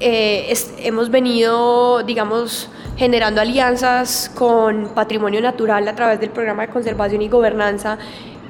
eh, 0.00 0.52
hemos 0.78 1.12
venido, 1.12 2.02
digamos, 2.02 2.68
generando 2.96 3.40
alianzas 3.40 4.32
con 4.34 4.94
patrimonio 4.96 5.40
natural 5.40 5.86
a 5.86 5.94
través 5.94 6.18
del 6.18 6.30
programa 6.30 6.66
de 6.66 6.72
conservación 6.72 7.22
y 7.22 7.28
gobernanza 7.28 7.98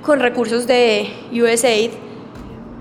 con 0.02 0.20
recursos 0.20 0.66
de 0.66 1.12
USAID. 1.32 1.90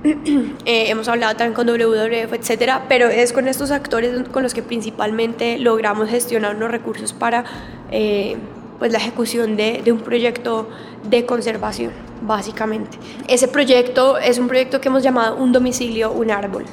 Eh, 0.65 0.89
hemos 0.89 1.07
hablado 1.07 1.35
también 1.35 1.53
con 1.53 1.67
WWF, 1.67 2.31
etcétera, 2.33 2.85
pero 2.87 3.07
es 3.07 3.33
con 3.33 3.47
estos 3.47 3.71
actores 3.71 4.29
con 4.29 4.43
los 4.43 4.53
que 4.53 4.61
principalmente 4.61 5.57
logramos 5.57 6.09
gestionar 6.09 6.55
unos 6.55 6.71
recursos 6.71 7.11
para 7.11 7.43
eh, 7.91 8.37
pues 8.77 8.91
la 8.93 8.99
ejecución 8.99 9.57
de, 9.57 9.81
de 9.83 9.91
un 9.91 9.99
proyecto 9.99 10.69
de 11.09 11.25
conservación, 11.25 11.91
básicamente. 12.21 12.97
Ese 13.27 13.47
proyecto 13.47 14.17
es 14.17 14.37
un 14.37 14.47
proyecto 14.47 14.79
que 14.79 14.87
hemos 14.87 15.03
llamado 15.03 15.35
Un 15.35 15.51
domicilio, 15.51 16.11
un 16.11 16.31
árbol. 16.31 16.65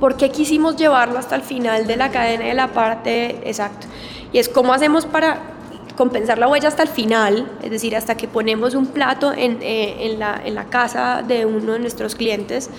¿Por 0.00 0.16
qué 0.16 0.30
quisimos 0.30 0.76
llevarlo 0.76 1.18
hasta 1.18 1.36
el 1.36 1.42
final 1.42 1.86
de 1.86 1.96
la 1.96 2.10
cadena 2.10 2.46
de 2.46 2.54
la 2.54 2.68
parte 2.68 3.36
exacto? 3.44 3.86
Y 4.32 4.38
es 4.38 4.48
cómo 4.48 4.72
hacemos 4.72 5.04
para 5.04 5.55
compensar 5.96 6.38
la 6.38 6.48
huella 6.48 6.68
hasta 6.68 6.82
el 6.82 6.88
final, 6.88 7.50
es 7.62 7.70
decir, 7.70 7.96
hasta 7.96 8.16
que 8.16 8.28
ponemos 8.28 8.74
un 8.74 8.86
plato 8.86 9.32
en, 9.32 9.58
eh, 9.62 10.06
en, 10.06 10.18
la, 10.18 10.40
en 10.44 10.54
la, 10.54 10.64
casa 10.64 11.22
de 11.26 11.46
uno 11.46 11.72
de 11.72 11.78
nuestros 11.78 12.14
clientes 12.14 12.70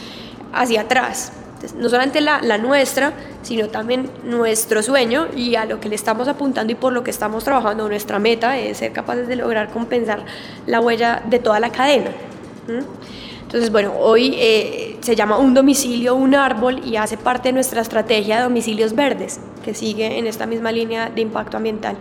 hacia 0.54 0.82
atrás. 0.82 1.34
no 1.78 1.90
solamente 1.90 2.22
la, 2.22 2.42
la, 2.42 2.58
nuestra, 2.58 3.14
sino 3.42 3.68
también 3.68 4.10
nuestro 4.24 4.84
sueño 4.84 5.28
y 5.36 5.56
a 5.56 5.66
lo 5.66 5.80
que 5.80 5.90
le 5.90 5.96
estamos 5.96 6.28
apuntando 6.28 6.72
y 6.72 6.76
por 6.76 6.94
lo 6.94 7.04
que 7.04 7.12
estamos 7.12 7.44
trabajando. 7.44 7.90
Nuestra 7.90 8.20
meta 8.20 8.58
es 8.58 8.78
ser 8.78 8.94
capaces 8.94 9.28
de 9.28 9.36
lograr 9.36 9.70
compensar 9.72 10.24
la 10.68 10.80
huella 10.80 11.24
de 11.26 11.40
toda 11.40 11.60
la 11.60 11.72
cadena. 11.72 12.12
Entonces, 13.48 13.72
bueno, 13.72 13.94
hoy 13.98 14.36
eh, 14.38 14.98
se 15.00 15.16
llama 15.16 15.38
un 15.38 15.54
domicilio, 15.54 16.16
un 16.16 16.36
árbol 16.36 16.82
y 16.86 16.98
hace 16.98 17.16
parte 17.16 17.50
de 17.50 17.54
nuestra 17.54 17.82
estrategia 17.82 18.38
de 18.38 18.44
domicilios 18.44 18.94
verdes, 18.94 19.40
que 19.64 19.74
sigue 19.74 20.20
en 20.20 20.28
esta 20.28 20.46
misma 20.46 20.70
línea 20.72 21.10
de 21.10 21.22
impacto 21.22 21.56
ambiental. 21.56 21.96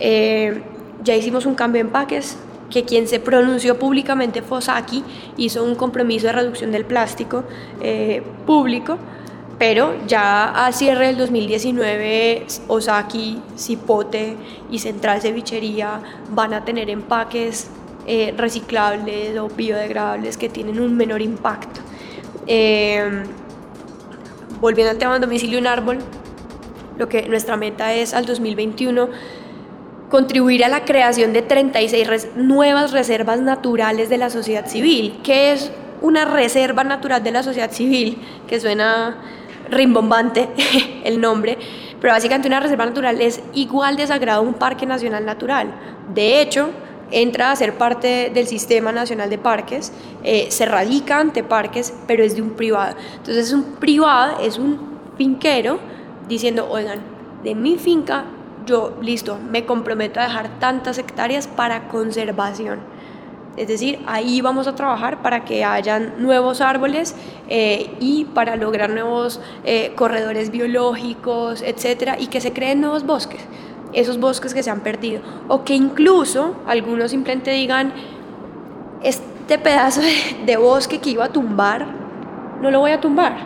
Eh, 0.00 0.62
ya 1.04 1.14
hicimos 1.14 1.46
un 1.46 1.54
cambio 1.54 1.82
de 1.82 1.88
empaques, 1.88 2.36
que 2.70 2.84
quien 2.84 3.06
se 3.06 3.20
pronunció 3.20 3.78
públicamente 3.78 4.42
fue 4.42 4.58
Osaki, 4.58 5.04
hizo 5.36 5.62
un 5.64 5.74
compromiso 5.74 6.28
de 6.28 6.32
reducción 6.32 6.72
del 6.72 6.84
plástico 6.84 7.44
eh, 7.80 8.22
público, 8.46 8.96
pero 9.58 9.94
ya 10.06 10.66
a 10.66 10.72
cierre 10.72 11.08
del 11.08 11.18
2019 11.18 12.46
Osaki, 12.68 13.42
Cipote 13.58 14.36
y 14.70 14.78
Central 14.78 15.20
Cevichería 15.20 16.00
van 16.30 16.54
a 16.54 16.64
tener 16.64 16.88
empaques 16.88 17.68
eh, 18.06 18.32
reciclables 18.36 19.36
o 19.38 19.48
biodegradables 19.48 20.38
que 20.38 20.48
tienen 20.48 20.80
un 20.80 20.96
menor 20.96 21.20
impacto. 21.20 21.80
volviendo 24.60 24.90
al 24.90 24.98
tema 24.98 25.12
del 25.14 25.22
domicilio 25.22 25.58
un 25.58 25.66
árbol, 25.66 25.98
lo 26.98 27.08
que 27.08 27.22
nuestra 27.28 27.56
meta 27.56 27.92
es 27.94 28.14
al 28.14 28.26
2021 28.26 29.08
contribuir 30.10 30.64
a 30.64 30.68
la 30.68 30.84
creación 30.84 31.32
de 31.32 31.40
36 31.40 32.30
nuevas 32.34 32.90
reservas 32.90 33.40
naturales 33.40 34.10
de 34.10 34.18
la 34.18 34.28
sociedad 34.28 34.66
civil. 34.66 35.20
¿Qué 35.22 35.52
es 35.52 35.70
una 36.02 36.24
reserva 36.24 36.84
natural 36.84 37.22
de 37.22 37.30
la 37.30 37.42
sociedad 37.42 37.70
civil? 37.70 38.18
Que 38.46 38.60
suena 38.60 39.16
rimbombante 39.70 40.48
el 41.04 41.20
nombre, 41.20 41.56
pero 42.00 42.12
básicamente 42.12 42.48
una 42.48 42.58
reserva 42.58 42.86
natural 42.86 43.20
es 43.20 43.40
igual 43.54 43.96
de 43.96 44.08
sagrado 44.08 44.40
a 44.40 44.42
un 44.42 44.54
parque 44.54 44.84
nacional 44.84 45.24
natural. 45.24 45.72
De 46.12 46.42
hecho, 46.42 46.70
entra 47.12 47.52
a 47.52 47.56
ser 47.56 47.74
parte 47.74 48.32
del 48.34 48.48
Sistema 48.48 48.90
Nacional 48.90 49.30
de 49.30 49.38
Parques, 49.38 49.92
eh, 50.24 50.46
se 50.50 50.66
radica 50.66 51.18
ante 51.18 51.44
parques, 51.44 51.94
pero 52.08 52.24
es 52.24 52.34
de 52.34 52.42
un 52.42 52.50
privado. 52.50 52.96
Entonces 53.12 53.46
es 53.46 53.52
un 53.52 53.62
privado, 53.76 54.40
es 54.40 54.58
un 54.58 54.98
finquero 55.16 55.78
diciendo, 56.28 56.68
oigan, 56.68 56.98
de 57.44 57.54
mi 57.54 57.78
finca 57.78 58.24
yo, 58.66 58.96
listo, 59.00 59.38
me 59.50 59.64
comprometo 59.66 60.20
a 60.20 60.24
dejar 60.24 60.58
tantas 60.58 60.98
hectáreas 60.98 61.46
para 61.46 61.88
conservación. 61.88 62.80
Es 63.56 63.68
decir, 63.68 63.98
ahí 64.06 64.40
vamos 64.40 64.66
a 64.68 64.74
trabajar 64.74 65.22
para 65.22 65.44
que 65.44 65.64
hayan 65.64 66.14
nuevos 66.18 66.60
árboles 66.60 67.16
eh, 67.48 67.94
y 68.00 68.24
para 68.26 68.56
lograr 68.56 68.90
nuevos 68.90 69.40
eh, 69.64 69.92
corredores 69.96 70.50
biológicos, 70.50 71.62
etcétera, 71.62 72.16
y 72.18 72.28
que 72.28 72.40
se 72.40 72.52
creen 72.52 72.80
nuevos 72.80 73.04
bosques, 73.04 73.40
esos 73.92 74.20
bosques 74.20 74.54
que 74.54 74.62
se 74.62 74.70
han 74.70 74.80
perdido. 74.80 75.20
O 75.48 75.64
que 75.64 75.74
incluso 75.74 76.54
algunos 76.66 77.10
simplemente 77.10 77.50
digan, 77.50 77.92
este 79.02 79.58
pedazo 79.58 80.00
de, 80.46 80.56
bosque 80.56 80.98
que 80.98 81.10
iba 81.10 81.24
a 81.24 81.32
tumbar, 81.32 81.86
no 82.62 82.70
lo 82.70 82.78
voy 82.80 82.92
a 82.92 83.00
tumbar, 83.00 83.36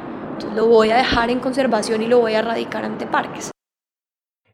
lo 0.55 0.66
voy 0.66 0.90
a 0.90 0.96
dejar 0.96 1.31
en 1.31 1.40
conservación 1.40 2.03
y 2.03 2.07
lo 2.07 2.20
voy 2.20 2.35
a 2.35 2.40
erradicar 2.40 2.85
ante 2.85 3.07
parques. 3.07 3.53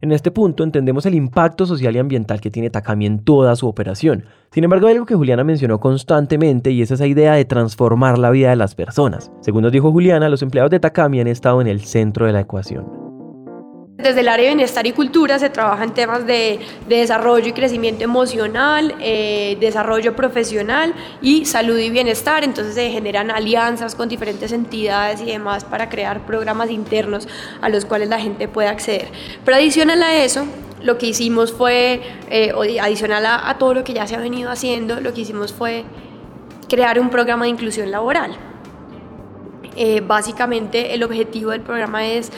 En 0.03 0.13
este 0.13 0.31
punto 0.31 0.65
entendemos 0.65 1.05
el 1.05 1.15
impacto 1.15 1.67
social 1.67 1.95
y 1.95 1.99
ambiental 1.99 2.41
que 2.41 2.51
tiene 2.51 2.71
Takami 2.71 3.05
en 3.05 3.19
toda 3.19 3.55
su 3.55 3.69
operación. 3.69 4.25
Sin 4.51 4.65
embargo, 4.65 4.87
hay 4.87 4.95
algo 4.95 5.05
que 5.05 5.15
Juliana 5.15 5.45
mencionó 5.45 5.79
constantemente 5.79 6.71
y 6.71 6.81
es 6.81 6.91
esa 6.91 7.07
idea 7.07 7.35
de 7.35 7.45
transformar 7.45 8.17
la 8.19 8.31
vida 8.31 8.49
de 8.49 8.57
las 8.57 8.75
personas. 8.75 9.31
Según 9.43 9.63
nos 9.63 9.73
dijo 9.73 9.93
Juliana, 9.93 10.31
los 10.31 10.41
empleados 10.41 10.71
de 10.71 10.81
Takami 10.81 11.21
han 11.21 11.27
estado 11.27 11.61
en 11.61 11.67
el 11.67 11.81
centro 11.81 12.25
de 12.25 12.33
la 12.33 12.41
ecuación. 12.41 13.00
Desde 14.03 14.21
el 14.21 14.29
área 14.29 14.49
de 14.49 14.55
bienestar 14.55 14.87
y 14.87 14.93
cultura 14.93 15.39
se 15.39 15.51
trabaja 15.51 15.85
en 15.85 15.93
temas 15.93 16.27
de, 16.27 16.61
desarrollo 16.89 17.49
y 17.49 17.53
crecimiento 17.53 18.05
emocional, 18.05 18.95
eh, 19.01 19.57
desarrollo 19.61 20.17
profesional 20.17 20.95
y 21.21 21.45
salud 21.45 21.79
y 21.79 21.91
bienestar. 21.91 22.45
Entonces 22.45 22.75
se 22.75 22.91
generan 22.91 23.31
alianzas 23.31 23.95
con 23.95 24.09
diferentes 24.09 24.53
entidades 24.53 25.21
y 25.21 25.27
demás 25.27 25.65
para 25.65 25.89
crear 25.89 26.25
programas 26.27 26.71
internos 26.71 27.29
a 27.61 27.69
los 27.69 27.85
cuales 27.85 28.09
la 28.09 28.19
gente 28.19 28.49
puede 28.49 28.69
acceder. 28.69 29.09
Pero 29.45 29.57
adicional 29.57 30.03
a 30.03 30.17
eso, 30.17 30.47
lo 30.83 30.99
que 30.99 31.07
hicimos 31.07 31.53
fue, 31.53 32.01
eh, 32.31 32.53
adicional 32.81 33.27
a, 33.27 33.57
todo 33.59 33.75
lo 33.75 33.85
que 33.85 33.93
ya 33.93 34.07
se 34.07 34.17
ha 34.17 34.21
venido 34.21 34.51
haciendo, 34.51 35.01
lo 35.01 35.13
que 35.13 35.23
hicimos 35.23 35.53
fue 35.53 35.85
crear 36.69 36.99
un 36.99 37.11
programa 37.11 37.45
de 37.45 37.51
inclusión 37.51 37.91
laboral. 37.91 38.37
Eh, 39.77 40.01
básicamente 40.01 40.95
el 40.95 41.03
objetivo 41.03 41.51
del 41.51 41.61
programa 41.61 42.07
es 42.07 42.33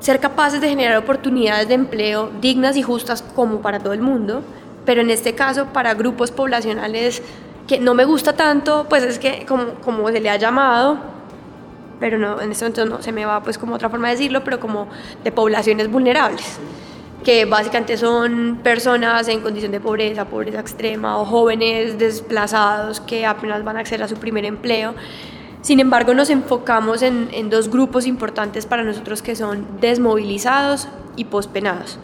ser 0.00 0.20
capaces 0.20 0.60
de 0.60 0.68
generar 0.68 0.96
oportunidades 0.96 1.68
de 1.68 1.74
empleo 1.74 2.30
dignas 2.40 2.76
y 2.76 2.82
justas 2.82 3.22
como 3.22 3.60
para 3.60 3.78
todo 3.78 3.92
el 3.92 4.00
mundo, 4.00 4.42
pero 4.84 5.00
en 5.00 5.10
este 5.10 5.34
caso 5.34 5.66
para 5.66 5.94
grupos 5.94 6.30
poblacionales 6.30 7.22
que 7.66 7.78
no 7.78 7.94
me 7.94 8.04
gusta 8.04 8.32
tanto, 8.32 8.86
pues 8.88 9.02
es 9.02 9.18
que 9.18 9.44
como, 9.46 10.08
se 10.10 10.20
le 10.20 10.30
ha 10.30 10.36
llamado, 10.36 10.98
pero 12.00 12.18
no, 12.18 12.40
en 12.40 12.52
este 12.52 12.64
momento 12.64 12.86
no 12.86 13.02
se 13.02 13.12
me 13.12 13.26
va 13.26 13.42
pues 13.42 13.58
como 13.58 13.74
otra 13.74 13.90
forma 13.90 14.08
de 14.08 14.14
decirlo, 14.14 14.42
pero 14.44 14.58
como 14.58 14.88
de 15.22 15.32
poblaciones 15.32 15.90
vulnerables 15.90 16.58
que 17.24 17.44
básicamente 17.44 17.96
son 17.96 18.60
personas 18.62 19.26
en 19.28 19.40
condición 19.40 19.72
de 19.72 19.80
pobreza, 19.80 20.24
pobreza 20.24 20.60
extrema 20.60 21.18
o 21.18 21.24
jóvenes 21.24 21.98
desplazados 21.98 23.00
que 23.00 23.26
apenas 23.26 23.64
van 23.64 23.76
a 23.76 23.80
acceder 23.80 24.04
a 24.04 24.08
su 24.08 24.16
primer 24.16 24.44
empleo. 24.44 24.94
Sin 25.62 25.80
embargo, 25.80 26.14
nos 26.14 26.30
enfocamos 26.30 27.02
en, 27.02 27.28
en 27.32 27.50
dos 27.50 27.68
grupos 27.68 28.06
importantes 28.06 28.66
para 28.66 28.84
nosotros 28.84 29.22
que 29.22 29.34
son 29.34 29.66
desmovilizados 29.80 30.88
y 31.16 31.24
pospenados. 31.24 31.98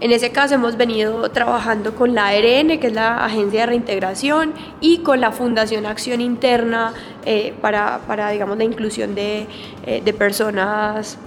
En 0.00 0.12
ese 0.12 0.30
caso 0.30 0.54
hemos 0.54 0.76
venido 0.76 1.28
trabajando 1.30 1.94
con 1.96 2.14
la 2.14 2.28
ARN, 2.28 2.78
que 2.78 2.86
es 2.86 2.92
la 2.92 3.24
Agencia 3.24 3.60
de 3.60 3.66
Reintegración, 3.66 4.52
y 4.80 4.98
con 4.98 5.20
la 5.20 5.32
Fundación 5.32 5.86
Acción 5.86 6.20
Interna 6.20 6.92
eh, 7.26 7.52
para, 7.60 8.00
para, 8.06 8.30
digamos, 8.30 8.56
la 8.58 8.64
inclusión 8.64 9.16
de, 9.16 9.48
eh, 9.84 10.00
de, 10.04 10.12
personas 10.12 11.18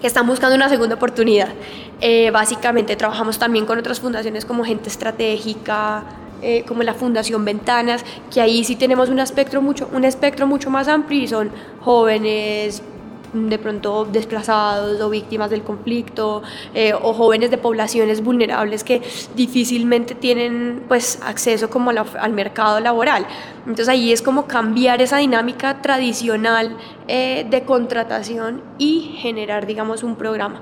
que 0.00 0.08
están 0.08 0.26
buscando 0.26 0.56
una 0.56 0.68
segunda 0.68 0.96
oportunidad. 0.96 1.50
Eh, 2.00 2.32
básicamente 2.32 2.96
trabajamos 2.96 3.38
también 3.38 3.64
con 3.64 3.78
otras 3.78 4.00
fundaciones 4.00 4.44
como 4.44 4.64
Gente 4.64 4.88
Estratégica, 4.88 6.02
eh, 6.42 6.64
como 6.66 6.82
la 6.82 6.94
Fundación 6.94 7.44
Ventanas, 7.44 8.04
que 8.32 8.40
ahí 8.40 8.64
sí 8.64 8.76
tenemos 8.76 9.08
un 9.08 9.18
espectro 9.18 9.62
mucho, 9.62 9.88
un 9.92 10.04
espectro 10.04 10.46
mucho 10.46 10.70
más 10.70 10.88
amplio 10.88 11.22
y 11.22 11.28
son 11.28 11.50
jóvenes, 11.80 12.82
de 13.32 13.58
pronto 13.58 14.06
desplazados 14.10 15.00
o 15.00 15.10
víctimas 15.10 15.50
del 15.50 15.62
conflicto 15.62 16.42
eh, 16.74 16.94
o 16.94 17.12
jóvenes 17.12 17.50
de 17.50 17.58
poblaciones 17.58 18.22
vulnerables 18.22 18.84
que 18.84 19.02
difícilmente 19.36 20.14
tienen 20.14 20.84
pues 20.88 21.18
acceso 21.22 21.68
como 21.68 21.90
al 21.90 22.32
mercado 22.32 22.80
laboral. 22.80 23.26
Entonces 23.60 23.88
ahí 23.88 24.12
es 24.12 24.22
como 24.22 24.46
cambiar 24.46 25.02
esa 25.02 25.18
dinámica 25.18 25.82
tradicional 25.82 26.76
eh, 27.06 27.46
de 27.48 27.62
contratación 27.62 28.62
y 28.78 29.16
generar 29.20 29.66
digamos 29.66 30.02
un 30.02 30.16
programa 30.16 30.60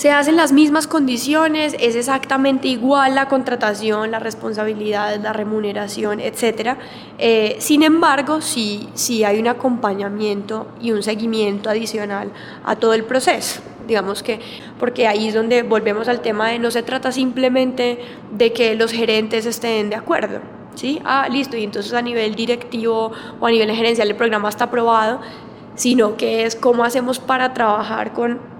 se 0.00 0.10
hacen 0.10 0.34
las 0.34 0.50
mismas 0.50 0.86
condiciones, 0.86 1.76
es 1.78 1.94
exactamente 1.94 2.68
igual 2.68 3.14
la 3.14 3.28
contratación, 3.28 4.10
la 4.10 4.18
responsabilidad, 4.18 5.20
la 5.20 5.34
remuneración, 5.34 6.20
etc. 6.20 6.78
Eh, 7.18 7.56
sin 7.58 7.82
embargo, 7.82 8.40
sí, 8.40 8.88
sí 8.94 9.24
hay 9.24 9.38
un 9.38 9.46
acompañamiento 9.46 10.68
y 10.80 10.92
un 10.92 11.02
seguimiento 11.02 11.68
adicional 11.68 12.32
a 12.64 12.76
todo 12.76 12.94
el 12.94 13.04
proceso. 13.04 13.60
Digamos 13.86 14.22
que, 14.22 14.40
porque 14.78 15.06
ahí 15.06 15.28
es 15.28 15.34
donde 15.34 15.64
volvemos 15.64 16.08
al 16.08 16.22
tema 16.22 16.48
de 16.48 16.58
no 16.58 16.70
se 16.70 16.82
trata 16.82 17.12
simplemente 17.12 17.98
de 18.32 18.54
que 18.54 18.74
los 18.76 18.92
gerentes 18.92 19.44
estén 19.44 19.90
de 19.90 19.96
acuerdo, 19.96 20.40
¿sí? 20.76 20.98
Ah, 21.04 21.28
listo, 21.30 21.58
y 21.58 21.64
entonces 21.64 21.92
a 21.92 22.00
nivel 22.00 22.34
directivo 22.34 23.12
o 23.38 23.46
a 23.46 23.50
nivel 23.50 23.70
gerencial 23.70 24.08
el 24.08 24.16
programa 24.16 24.48
está 24.48 24.64
aprobado, 24.64 25.20
sino 25.74 26.16
que 26.16 26.46
es 26.46 26.56
cómo 26.56 26.84
hacemos 26.84 27.18
para 27.18 27.52
trabajar 27.52 28.14
con 28.14 28.59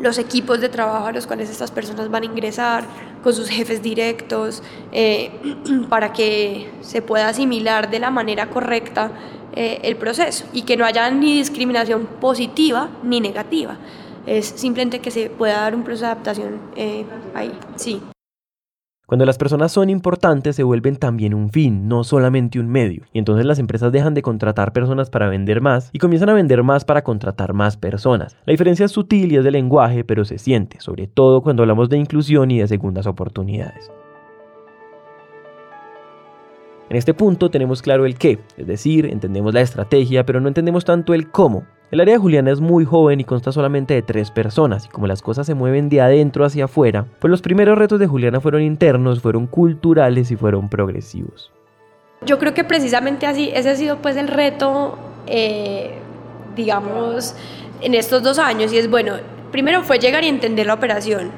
los 0.00 0.18
equipos 0.18 0.60
de 0.60 0.68
trabajo 0.68 1.06
a 1.06 1.12
los 1.12 1.26
cuales 1.26 1.50
estas 1.50 1.70
personas 1.70 2.10
van 2.10 2.22
a 2.22 2.26
ingresar, 2.26 2.84
con 3.22 3.34
sus 3.34 3.48
jefes 3.48 3.82
directos, 3.82 4.62
eh, 4.92 5.30
para 5.88 6.12
que 6.12 6.70
se 6.80 7.02
pueda 7.02 7.28
asimilar 7.28 7.90
de 7.90 7.98
la 7.98 8.10
manera 8.10 8.48
correcta 8.48 9.12
eh, 9.52 9.80
el 9.82 9.96
proceso 9.96 10.46
y 10.52 10.62
que 10.62 10.76
no 10.76 10.84
haya 10.84 11.10
ni 11.10 11.34
discriminación 11.34 12.06
positiva 12.20 12.88
ni 13.02 13.20
negativa. 13.20 13.76
Es 14.26 14.46
simplemente 14.46 15.00
que 15.00 15.10
se 15.10 15.30
pueda 15.30 15.60
dar 15.60 15.74
un 15.74 15.82
proceso 15.82 16.06
de 16.06 16.12
adaptación 16.12 16.60
eh, 16.76 17.04
ahí, 17.34 17.52
sí. 17.76 18.00
Cuando 19.10 19.26
las 19.26 19.38
personas 19.38 19.72
son 19.72 19.90
importantes 19.90 20.54
se 20.54 20.62
vuelven 20.62 20.94
también 20.94 21.34
un 21.34 21.50
fin, 21.50 21.88
no 21.88 22.04
solamente 22.04 22.60
un 22.60 22.68
medio. 22.68 23.02
Y 23.12 23.18
entonces 23.18 23.44
las 23.44 23.58
empresas 23.58 23.90
dejan 23.90 24.14
de 24.14 24.22
contratar 24.22 24.72
personas 24.72 25.10
para 25.10 25.28
vender 25.28 25.60
más 25.60 25.90
y 25.92 25.98
comienzan 25.98 26.28
a 26.28 26.34
vender 26.34 26.62
más 26.62 26.84
para 26.84 27.02
contratar 27.02 27.52
más 27.52 27.76
personas. 27.76 28.36
La 28.46 28.52
diferencia 28.52 28.86
es 28.86 28.92
sutil 28.92 29.32
y 29.32 29.36
es 29.36 29.42
de 29.42 29.50
lenguaje, 29.50 30.04
pero 30.04 30.24
se 30.24 30.38
siente, 30.38 30.80
sobre 30.80 31.08
todo 31.08 31.42
cuando 31.42 31.64
hablamos 31.64 31.88
de 31.88 31.98
inclusión 31.98 32.52
y 32.52 32.60
de 32.60 32.68
segundas 32.68 33.08
oportunidades. 33.08 33.90
En 36.90 36.96
este 36.96 37.14
punto 37.14 37.52
tenemos 37.52 37.82
claro 37.82 38.04
el 38.04 38.18
qué, 38.18 38.40
es 38.56 38.66
decir, 38.66 39.06
entendemos 39.06 39.54
la 39.54 39.60
estrategia, 39.60 40.26
pero 40.26 40.40
no 40.40 40.48
entendemos 40.48 40.84
tanto 40.84 41.14
el 41.14 41.30
cómo. 41.30 41.64
El 41.92 42.00
área 42.00 42.14
de 42.14 42.18
Juliana 42.18 42.50
es 42.50 42.60
muy 42.60 42.84
joven 42.84 43.20
y 43.20 43.24
consta 43.24 43.52
solamente 43.52 43.94
de 43.94 44.02
tres 44.02 44.32
personas, 44.32 44.86
y 44.86 44.88
como 44.88 45.06
las 45.06 45.22
cosas 45.22 45.46
se 45.46 45.54
mueven 45.54 45.88
de 45.88 46.00
adentro 46.00 46.44
hacia 46.44 46.64
afuera, 46.64 47.06
pues 47.20 47.30
los 47.30 47.42
primeros 47.42 47.78
retos 47.78 48.00
de 48.00 48.08
Juliana 48.08 48.40
fueron 48.40 48.62
internos, 48.62 49.20
fueron 49.20 49.46
culturales 49.46 50.32
y 50.32 50.36
fueron 50.36 50.68
progresivos. 50.68 51.52
Yo 52.26 52.40
creo 52.40 52.54
que 52.54 52.64
precisamente 52.64 53.24
así, 53.24 53.52
ese 53.54 53.70
ha 53.70 53.76
sido 53.76 53.98
pues 53.98 54.16
el 54.16 54.26
reto, 54.26 54.98
eh, 55.28 55.92
digamos, 56.56 57.36
en 57.82 57.94
estos 57.94 58.24
dos 58.24 58.40
años, 58.40 58.72
y 58.72 58.78
es 58.78 58.90
bueno, 58.90 59.12
primero 59.52 59.84
fue 59.84 60.00
llegar 60.00 60.24
y 60.24 60.28
entender 60.28 60.66
la 60.66 60.74
operación, 60.74 61.30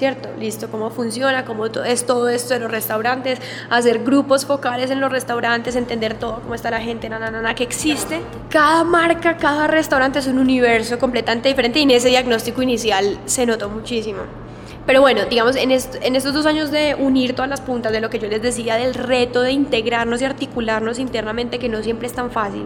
¿cierto? 0.00 0.30
Listo, 0.38 0.70
cómo 0.70 0.88
funciona, 0.88 1.44
cómo 1.44 1.66
es 1.66 2.06
todo 2.06 2.30
esto 2.30 2.54
de 2.54 2.60
los 2.60 2.70
restaurantes, 2.70 3.38
hacer 3.68 4.02
grupos 4.02 4.46
focales 4.46 4.90
en 4.90 4.98
los 4.98 5.12
restaurantes, 5.12 5.76
entender 5.76 6.14
todo, 6.14 6.40
cómo 6.40 6.54
está 6.54 6.70
la 6.70 6.80
gente, 6.80 7.10
na, 7.10 7.54
que 7.54 7.64
existe. 7.64 8.22
Cada 8.48 8.82
marca, 8.82 9.36
cada 9.36 9.66
restaurante 9.66 10.20
es 10.20 10.26
un 10.26 10.38
universo 10.38 10.98
completamente 10.98 11.50
diferente 11.50 11.80
y 11.80 11.82
en 11.82 11.90
ese 11.90 12.08
diagnóstico 12.08 12.62
inicial 12.62 13.18
se 13.26 13.44
notó 13.44 13.68
muchísimo. 13.68 14.20
Pero 14.90 15.02
bueno, 15.02 15.20
digamos, 15.30 15.54
en, 15.54 15.70
en, 15.70 16.16
estos 16.16 16.34
dos 16.34 16.46
años 16.46 16.72
de 16.72 16.96
unir 16.96 17.36
todas 17.36 17.48
las 17.48 17.60
puntas 17.60 17.92
de 17.92 18.00
lo 18.00 18.10
que 18.10 18.18
yo 18.18 18.26
les 18.26 18.42
decía, 18.42 18.74
del 18.74 18.94
reto 18.94 19.40
de 19.40 19.52
integrarnos 19.52 20.20
y 20.20 20.24
articularnos 20.24 20.98
internamente, 20.98 21.60
que 21.60 21.68
no 21.68 21.80
siempre 21.80 22.08
es 22.08 22.12
tan 22.12 22.32
fácil, 22.32 22.64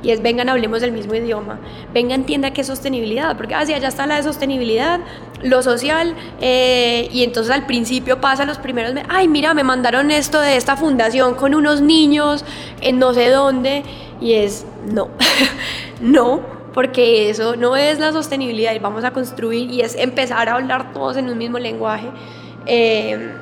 y 0.00 0.12
es 0.12 0.22
vengan, 0.22 0.48
hablemos 0.48 0.82
del 0.82 0.92
mismo 0.92 1.16
idioma, 1.16 1.58
venga, 1.92 2.14
entienda 2.14 2.52
qué 2.52 2.60
es 2.60 2.68
sostenibilidad, 2.68 3.36
porque 3.36 3.56
así 3.56 3.72
ah, 3.72 3.78
allá 3.78 3.88
está 3.88 4.06
la 4.06 4.14
de 4.14 4.22
sostenibilidad, 4.22 5.00
lo 5.42 5.64
social, 5.64 6.14
eh, 6.40 7.08
y 7.12 7.24
entonces 7.24 7.52
al 7.52 7.66
principio 7.66 8.20
pasa 8.20 8.44
los 8.44 8.58
primeros, 8.58 8.94
ay, 9.08 9.26
mira, 9.26 9.52
me 9.52 9.64
mandaron 9.64 10.12
esto 10.12 10.40
de 10.40 10.56
esta 10.56 10.76
fundación 10.76 11.34
con 11.34 11.56
unos 11.56 11.80
niños 11.80 12.44
en 12.82 13.00
no 13.00 13.14
sé 13.14 13.30
dónde, 13.30 13.82
y 14.20 14.34
es, 14.34 14.64
no, 14.92 15.08
no 16.00 16.54
porque 16.74 17.30
eso 17.30 17.54
no 17.56 17.76
es 17.76 18.00
la 18.00 18.12
sostenibilidad 18.12 18.74
y 18.74 18.80
vamos 18.80 19.04
a 19.04 19.12
construir 19.12 19.70
y 19.70 19.80
es 19.80 19.94
empezar 19.94 20.48
a 20.48 20.56
hablar 20.56 20.92
todos 20.92 21.16
en 21.16 21.30
un 21.30 21.38
mismo 21.38 21.58
lenguaje, 21.58 22.08
eh, 22.66 23.32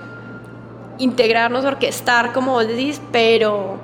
integrarnos, 0.99 1.64
orquestar, 1.64 2.33
como 2.33 2.53
vos 2.53 2.68
decís, 2.68 3.01
pero 3.11 3.81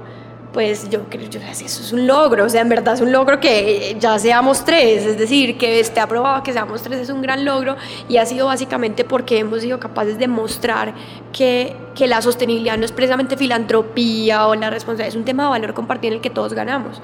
pues 0.53 0.89
yo 0.89 1.05
creo 1.09 1.29
que 1.29 1.37
eso 1.51 1.65
es 1.65 1.93
un 1.93 2.07
logro, 2.07 2.45
o 2.45 2.49
sea, 2.49 2.63
en 2.63 2.69
verdad 2.69 2.95
es 2.95 3.01
un 3.01 3.13
logro 3.13 3.39
que 3.39 3.97
ya 3.99 4.19
seamos 4.19 4.65
tres, 4.65 5.05
es 5.05 5.19
decir, 5.19 5.57
que 5.59 5.81
esté 5.81 6.01
aprobado 6.01 6.43
que 6.43 6.53
seamos 6.53 6.83
tres 6.83 7.01
es 7.01 7.11
un 7.11 7.23
gran 7.23 7.45
logro 7.45 7.77
y 8.09 8.17
ha 8.17 8.27
sido 8.27 8.47
básicamente 8.47 9.05
porque 9.05 9.39
hemos 9.39 9.61
sido 9.61 9.79
capaces 9.79 10.19
de 10.19 10.27
mostrar 10.27 10.95
que, 11.33 11.77
que 11.95 12.07
la 12.07 12.23
sostenibilidad 12.23 12.77
no 12.77 12.85
es 12.85 12.93
precisamente 12.93 13.37
filantropía 13.37 14.47
o 14.47 14.55
la 14.55 14.71
responsabilidad, 14.71 15.09
es 15.09 15.17
un 15.17 15.25
tema 15.25 15.45
de 15.45 15.51
valor 15.51 15.75
compartido 15.75 16.13
en 16.13 16.17
el 16.17 16.23
que 16.23 16.31
todos 16.31 16.55
ganamos. 16.55 17.03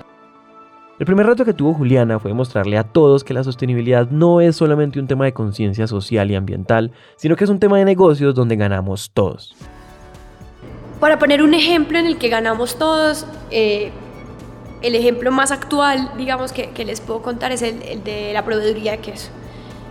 El 0.96 1.06
primer 1.06 1.26
reto 1.26 1.44
que 1.44 1.52
tuvo 1.52 1.74
Juliana 1.74 2.20
fue 2.20 2.32
mostrarle 2.34 2.78
a 2.78 2.84
todos 2.84 3.24
que 3.24 3.34
la 3.34 3.42
sostenibilidad 3.42 4.08
no 4.10 4.40
es 4.40 4.54
solamente 4.54 5.00
un 5.00 5.08
tema 5.08 5.24
de 5.24 5.32
conciencia 5.32 5.88
social 5.88 6.30
y 6.30 6.36
ambiental, 6.36 6.92
sino 7.16 7.34
que 7.34 7.42
es 7.42 7.50
un 7.50 7.58
tema 7.58 7.78
de 7.78 7.84
negocios 7.84 8.32
donde 8.32 8.54
ganamos 8.54 9.10
todos. 9.12 9.56
Para 11.00 11.18
poner 11.18 11.42
un 11.42 11.52
ejemplo 11.52 11.98
en 11.98 12.06
el 12.06 12.16
que 12.16 12.28
ganamos 12.28 12.78
todos, 12.78 13.26
eh, 13.50 13.90
el 14.82 14.94
ejemplo 14.94 15.32
más 15.32 15.50
actual, 15.50 16.12
digamos, 16.16 16.52
que, 16.52 16.84
les 16.84 17.00
puedo 17.00 17.22
contar 17.22 17.50
es 17.50 17.62
el, 17.62 17.82
el 17.82 18.04
de 18.04 18.32
la 18.32 18.44
proveeduría 18.44 18.92
de 18.92 18.98
queso. 18.98 19.30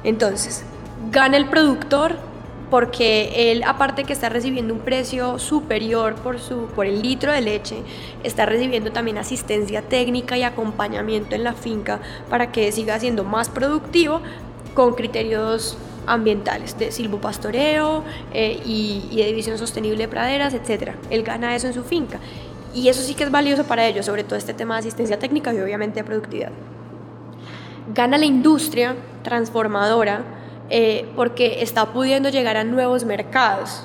Entonces, 0.06 0.64
gana 1.12 1.36
el 1.36 1.50
productor 1.50 2.16
porque 2.74 3.52
él, 3.52 3.62
aparte 3.68 4.04
que 4.04 4.14
está 4.14 4.30
recibiendo 4.30 4.74
un 4.74 4.80
precio 4.80 5.38
superior 5.38 6.16
por, 6.16 6.40
su, 6.40 6.66
por 6.76 6.88
el 6.88 7.04
litro 7.04 7.32
de 7.32 7.40
leche, 7.40 7.76
está 8.24 8.48
recibiendo 8.48 8.92
también 8.92 9.20
asistencia 9.20 9.84
técnica 9.84 10.40
y 10.40 10.42
acompañamiento 10.42 11.36
en 11.36 11.44
la 11.44 11.54
finca 11.54 12.00
para 12.32 12.52
que 12.52 12.72
siga 12.72 13.00
siendo 13.00 13.24
más 13.24 13.48
productivo 13.50 14.22
con 14.74 14.96
criterios 14.96 15.78
ambientales 16.08 16.76
de 16.80 16.92
silvopastoreo 16.92 18.04
eh, 18.34 18.60
y, 18.66 19.08
y 19.12 19.18
de 19.18 19.26
división 19.26 19.60
sostenible 19.60 20.00
de 20.00 20.08
praderas, 20.08 20.56
etc. 20.56 20.94
Él 21.12 21.22
gana 21.22 21.56
eso 21.56 21.68
en 21.68 21.76
su 21.76 21.84
finca. 21.84 22.18
Y 22.74 22.90
eso 22.90 23.04
sí 23.04 23.14
que 23.14 23.24
es 23.24 23.30
valioso 23.30 23.66
para 23.66 23.86
ellos, 23.86 24.08
sobre 24.08 24.24
todo 24.24 24.36
este 24.36 24.56
tema 24.56 24.74
de 24.74 24.80
asistencia 24.80 25.20
técnica 25.20 25.54
y 25.54 25.60
obviamente 25.60 26.00
de 26.00 26.06
productividad. 26.06 26.50
Gana 27.94 28.18
la 28.18 28.26
industria 28.26 28.96
transformadora 29.22 30.42
eh, 30.76 31.06
porque 31.16 31.62
está 31.62 31.94
pudiendo 31.94 32.30
llegar 32.30 32.58
a 32.58 32.64
nuevos 32.64 33.06
mercados. 33.06 33.84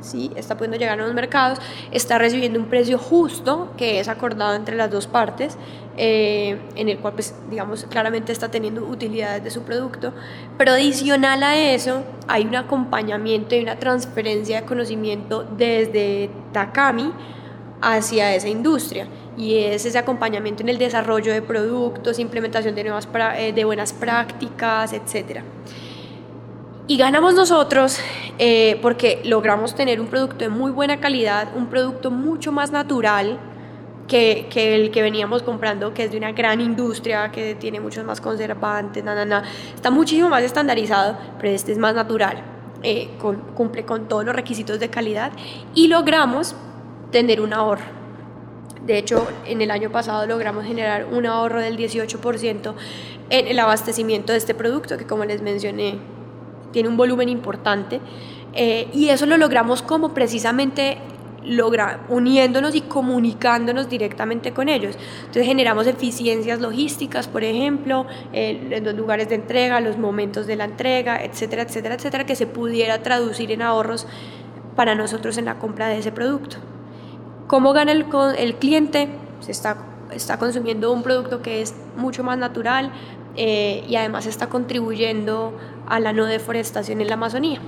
¿sí? 0.00 0.30
Está 0.36 0.56
pudiendo 0.56 0.76
llegar 0.76 0.92
a 0.92 0.96
nuevos 0.96 1.12
mercados, 1.12 1.58
está 1.90 2.18
recibiendo 2.18 2.60
un 2.60 2.66
precio 2.66 2.98
justo 2.98 3.72
que 3.76 3.98
es 3.98 4.06
acordado 4.06 4.54
entre 4.54 4.76
las 4.76 4.92
dos 4.92 5.08
partes, 5.08 5.58
eh, 5.96 6.56
en 6.76 6.88
el 6.88 6.98
cual, 6.98 7.14
pues, 7.14 7.34
digamos, 7.50 7.84
claramente 7.90 8.30
está 8.30 8.48
teniendo 8.48 8.84
utilidades 8.84 9.42
de 9.42 9.50
su 9.50 9.62
producto, 9.62 10.12
pero 10.56 10.70
adicional 10.70 11.42
a 11.42 11.58
eso 11.58 12.04
hay 12.28 12.44
un 12.44 12.54
acompañamiento 12.54 13.56
y 13.56 13.64
una 13.64 13.80
transferencia 13.80 14.60
de 14.60 14.66
conocimiento 14.68 15.42
desde 15.42 16.30
Takami 16.52 17.12
hacia 17.82 18.36
esa 18.36 18.48
industria 18.48 19.08
y 19.36 19.56
es 19.56 19.84
ese 19.84 19.98
acompañamiento 19.98 20.62
en 20.62 20.68
el 20.68 20.78
desarrollo 20.78 21.32
de 21.32 21.42
productos, 21.42 22.20
implementación 22.20 22.76
de, 22.76 22.84
nuevas 22.84 23.08
eh, 23.36 23.52
de 23.52 23.64
buenas 23.64 23.92
prácticas, 23.92 24.92
etc. 24.92 25.40
Y 26.90 26.96
ganamos 26.96 27.34
nosotros 27.34 28.00
eh, 28.40 28.76
porque 28.82 29.22
logramos 29.24 29.76
tener 29.76 30.00
un 30.00 30.08
producto 30.08 30.38
de 30.38 30.48
muy 30.48 30.72
buena 30.72 30.98
calidad, 30.98 31.56
un 31.56 31.68
producto 31.68 32.10
mucho 32.10 32.50
más 32.50 32.72
natural 32.72 33.38
que, 34.08 34.48
que, 34.50 34.74
el 34.74 34.90
que 34.90 35.00
veníamos 35.00 35.44
comprando, 35.44 35.94
que 35.94 36.02
es 36.02 36.10
de 36.10 36.18
una 36.18 36.32
gran 36.32 36.60
industria, 36.60 37.30
que 37.30 37.54
tiene 37.54 37.78
muchos 37.78 38.04
más 38.04 38.20
conservantes, 38.20 39.04
na, 39.04 39.14
na, 39.14 39.24
na. 39.24 39.44
está 39.72 39.92
muchísimo 39.92 40.28
más 40.28 40.42
estandarizado, 40.42 41.16
pero 41.38 41.54
este 41.54 41.70
es 41.70 41.78
más 41.78 41.94
natural, 41.94 42.42
eh, 42.82 43.08
cumple 43.54 43.84
con 43.84 44.08
todos 44.08 44.24
los 44.24 44.34
requisitos 44.34 44.80
de 44.80 44.90
calidad 44.90 45.30
y 45.76 45.86
logramos 45.86 46.56
tener 47.12 47.40
un 47.40 47.52
ahorro 47.52 48.00
de 48.84 48.98
hecho, 48.98 49.28
en 49.46 49.60
el 49.62 49.70
año 49.70 49.90
pasado 49.90 50.26
logramos 50.26 50.64
generar 50.64 51.06
un 51.12 51.24
ahorro 51.24 51.60
del 51.60 51.76
18% 51.76 52.74
en 53.28 53.46
el 53.46 53.58
abastecimiento 53.60 54.32
de 54.32 54.38
este 54.38 54.54
producto, 54.54 54.98
que 54.98 55.06
como 55.06 55.24
les 55.24 55.42
mencioné, 55.42 56.00
tiene 56.72 56.88
un 56.88 56.96
volumen 56.96 57.28
importante. 57.28 58.00
Eh, 58.52 58.88
y 58.92 59.08
eso 59.08 59.26
lo 59.26 59.36
logramos 59.36 59.82
como 59.82 60.12
precisamente 60.12 60.98
logra, 61.44 62.00
uniéndonos 62.08 62.74
y 62.74 62.82
comunicándonos 62.82 63.88
directamente 63.88 64.52
con 64.52 64.68
ellos. 64.68 64.96
Entonces 65.20 65.46
generamos 65.46 65.86
eficiencias 65.86 66.60
logísticas, 66.60 67.28
por 67.28 67.44
ejemplo, 67.44 68.06
en 68.32 68.84
los 68.84 68.94
lugares 68.94 69.28
de 69.28 69.36
entrega, 69.36 69.80
los 69.80 69.96
momentos 69.96 70.46
de 70.46 70.56
la 70.56 70.64
entrega, 70.64 71.22
etcétera, 71.24 71.62
etcétera, 71.62 71.94
etcétera, 71.94 72.26
que 72.26 72.36
se 72.36 72.46
pudiera 72.46 73.02
traducir 73.02 73.50
en 73.52 73.62
ahorros 73.62 74.06
para 74.76 74.94
nosotros 74.94 75.38
en 75.38 75.46
la 75.46 75.58
compra 75.58 75.88
de 75.88 75.98
ese 75.98 76.12
producto. 76.12 76.56
¿Cómo 77.46 77.72
gana 77.72 77.92
el, 77.92 78.06
el 78.38 78.54
cliente? 78.56 79.08
Se 79.40 79.50
está, 79.50 79.78
está 80.12 80.38
consumiendo 80.38 80.92
un 80.92 81.02
producto 81.02 81.42
que 81.42 81.62
es 81.62 81.74
mucho 81.96 82.22
más 82.22 82.38
natural 82.38 82.92
eh, 83.36 83.84
y 83.88 83.96
además 83.96 84.26
está 84.26 84.48
contribuyendo 84.48 85.56
a 85.86 86.00
la 86.00 86.12
no 86.12 86.26
deforestación 86.26 87.00
en 87.00 87.08
la 87.08 87.14
Amazonía. 87.14 87.60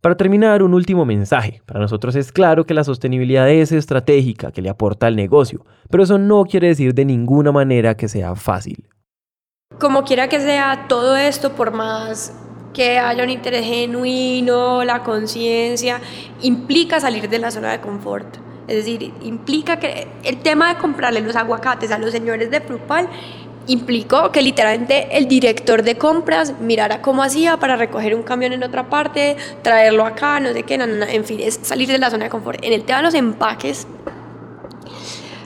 Para 0.00 0.16
terminar, 0.16 0.62
un 0.62 0.74
último 0.74 1.04
mensaje. 1.04 1.60
Para 1.66 1.80
nosotros 1.80 2.14
es 2.14 2.30
claro 2.30 2.64
que 2.64 2.72
la 2.72 2.84
sostenibilidad 2.84 3.50
es 3.50 3.72
estratégica, 3.72 4.52
que 4.52 4.62
le 4.62 4.68
aporta 4.68 5.08
al 5.08 5.16
negocio, 5.16 5.66
pero 5.90 6.04
eso 6.04 6.18
no 6.18 6.44
quiere 6.44 6.68
decir 6.68 6.94
de 6.94 7.04
ninguna 7.04 7.50
manera 7.50 7.96
que 7.96 8.06
sea 8.06 8.36
fácil. 8.36 8.88
Como 9.80 10.04
quiera 10.04 10.28
que 10.28 10.40
sea, 10.40 10.86
todo 10.88 11.16
esto, 11.16 11.52
por 11.52 11.72
más 11.72 12.32
que 12.72 12.98
haya 12.98 13.24
un 13.24 13.30
interés 13.30 13.66
genuino, 13.66 14.84
la 14.84 15.02
conciencia, 15.02 16.00
implica 16.42 17.00
salir 17.00 17.28
de 17.28 17.40
la 17.40 17.50
zona 17.50 17.72
de 17.72 17.80
confort. 17.80 18.47
Es 18.68 18.76
decir, 18.76 19.12
implica 19.22 19.78
que 19.80 20.06
el 20.24 20.38
tema 20.38 20.74
de 20.74 20.80
comprarle 20.80 21.22
los 21.22 21.34
aguacates 21.36 21.90
a 21.90 21.98
los 21.98 22.12
señores 22.12 22.50
de 22.50 22.60
Frupal 22.60 23.08
implicó 23.66 24.30
que 24.30 24.42
literalmente 24.42 25.16
el 25.16 25.26
director 25.26 25.82
de 25.82 25.96
compras 25.96 26.54
mirara 26.60 27.00
cómo 27.00 27.22
hacía 27.22 27.56
para 27.58 27.76
recoger 27.76 28.14
un 28.14 28.22
camión 28.22 28.52
en 28.52 28.62
otra 28.62 28.88
parte, 28.90 29.36
traerlo 29.62 30.04
acá, 30.04 30.38
no 30.40 30.52
sé 30.52 30.62
qué, 30.64 30.74
en 30.74 31.24
fin, 31.24 31.40
es 31.40 31.60
salir 31.62 31.88
de 31.88 31.98
la 31.98 32.10
zona 32.10 32.24
de 32.24 32.30
confort. 32.30 32.62
En 32.62 32.72
el 32.72 32.84
tema 32.84 32.98
de 32.98 33.04
los 33.04 33.14
empaques, 33.14 33.86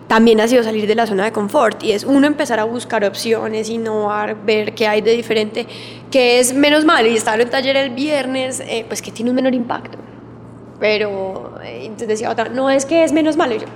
también 0.09 0.41
ha 0.41 0.49
sido 0.49 0.63
salir 0.63 0.87
de 0.87 0.95
la 0.95 1.07
zona 1.07 1.25
de 1.25 1.33
confort 1.33 1.83
y 1.83 1.93
es 1.93 2.05
uno 2.05 2.27
empezar 2.27 2.61
a 2.61 2.65
buscar 2.65 3.05
opciones, 3.05 3.71
innovar, 3.71 4.45
ver 4.45 4.75
qué 4.75 4.87
hay 4.87 5.01
de 5.01 5.13
diferente, 5.13 5.67
que 6.11 6.39
es 6.39 6.53
menos 6.53 6.85
malo 6.85 7.09
y 7.09 7.17
estar 7.17 7.41
en 7.41 7.49
taller 7.49 7.77
el 7.77 7.91
viernes, 7.91 8.61
eh, 8.61 8.85
pues 8.87 9.01
que 9.01 9.11
tiene 9.11 9.31
un 9.31 9.37
menor 9.37 9.55
impacto. 9.55 9.97
Pero 10.83 11.61
eh, 11.62 11.83
entonces 11.85 12.09
decía 12.09 12.29
otra, 12.29 12.49
no 12.49 12.68
es 12.68 12.85
que 12.87 13.05
es 13.05 13.12
menos 13.12 13.37
malo. 13.37 13.55
yo, 13.55 13.66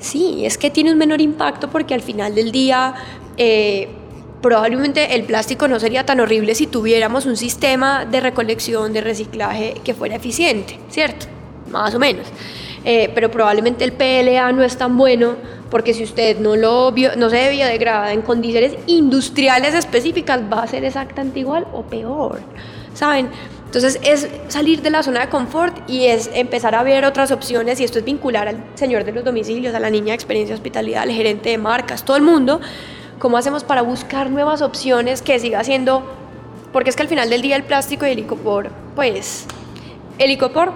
sí, 0.00 0.44
es 0.44 0.58
que 0.58 0.68
tiene 0.68 0.90
un 0.90 0.98
menor 0.98 1.20
impacto 1.20 1.70
porque 1.70 1.94
al 1.94 2.02
final 2.02 2.34
del 2.34 2.50
día 2.50 2.92
eh, 3.36 3.86
probablemente 4.42 5.14
el 5.14 5.22
plástico 5.22 5.68
no 5.68 5.78
sería 5.78 6.04
tan 6.04 6.18
horrible 6.18 6.56
si 6.56 6.66
tuviéramos 6.66 7.24
un 7.26 7.36
sistema 7.36 8.04
de 8.04 8.18
recolección, 8.18 8.92
de 8.92 9.00
reciclaje 9.00 9.74
que 9.84 9.94
fuera 9.94 10.16
eficiente, 10.16 10.76
¿cierto? 10.88 11.26
Más 11.70 11.94
o 11.94 12.00
menos. 12.00 12.26
pero 12.82 13.30
probablemente 13.30 13.84
el 13.84 13.92
PLA 13.92 14.50
no 14.50 14.64
es 14.64 14.76
tan 14.76 14.96
bueno 14.96 15.36
porque 15.70 15.94
si 15.94 16.02
usted 16.02 16.40
no 16.40 16.56
lo 16.56 16.92
no 17.16 17.30
se 17.30 17.50
biodegrada 17.50 18.12
en 18.12 18.22
condiciones 18.22 18.74
industriales 18.88 19.72
específicas, 19.74 20.40
va 20.52 20.64
a 20.64 20.66
ser 20.66 20.84
exactamente 20.84 21.38
igual 21.38 21.64
o 21.72 21.82
peor, 21.82 22.40
¿saben? 22.92 23.28
Entonces 23.70 24.00
es 24.02 24.28
salir 24.48 24.82
de 24.82 24.90
la 24.90 25.04
zona 25.04 25.20
de 25.20 25.28
confort 25.28 25.88
y 25.88 26.06
es 26.06 26.28
empezar 26.34 26.74
a 26.74 26.82
ver 26.82 27.04
otras 27.04 27.30
opciones 27.30 27.78
y 27.80 27.84
esto 27.84 28.00
es 28.00 28.04
vincular 28.04 28.48
al 28.48 28.64
señor 28.74 29.04
de 29.04 29.12
los 29.12 29.22
domicilios, 29.22 29.72
a 29.76 29.78
la 29.78 29.90
niña 29.90 30.06
de 30.06 30.14
experiencia 30.14 30.56
hospitalidad, 30.56 31.04
al 31.04 31.12
gerente 31.12 31.50
de 31.50 31.56
marcas, 31.56 32.04
todo 32.04 32.16
el 32.16 32.24
mundo, 32.24 32.60
cómo 33.20 33.36
hacemos 33.36 33.62
para 33.62 33.82
buscar 33.82 34.28
nuevas 34.28 34.60
opciones 34.60 35.22
que 35.22 35.38
siga 35.38 35.62
siendo, 35.62 36.02
porque 36.72 36.90
es 36.90 36.96
que 36.96 37.02
al 37.02 37.08
final 37.08 37.30
del 37.30 37.42
día 37.42 37.54
el 37.54 37.62
plástico 37.62 38.04
y 38.08 38.10
el 38.10 38.18
icopor, 38.18 38.70
pues 38.96 39.46
el 40.18 40.32
icopor 40.32 40.72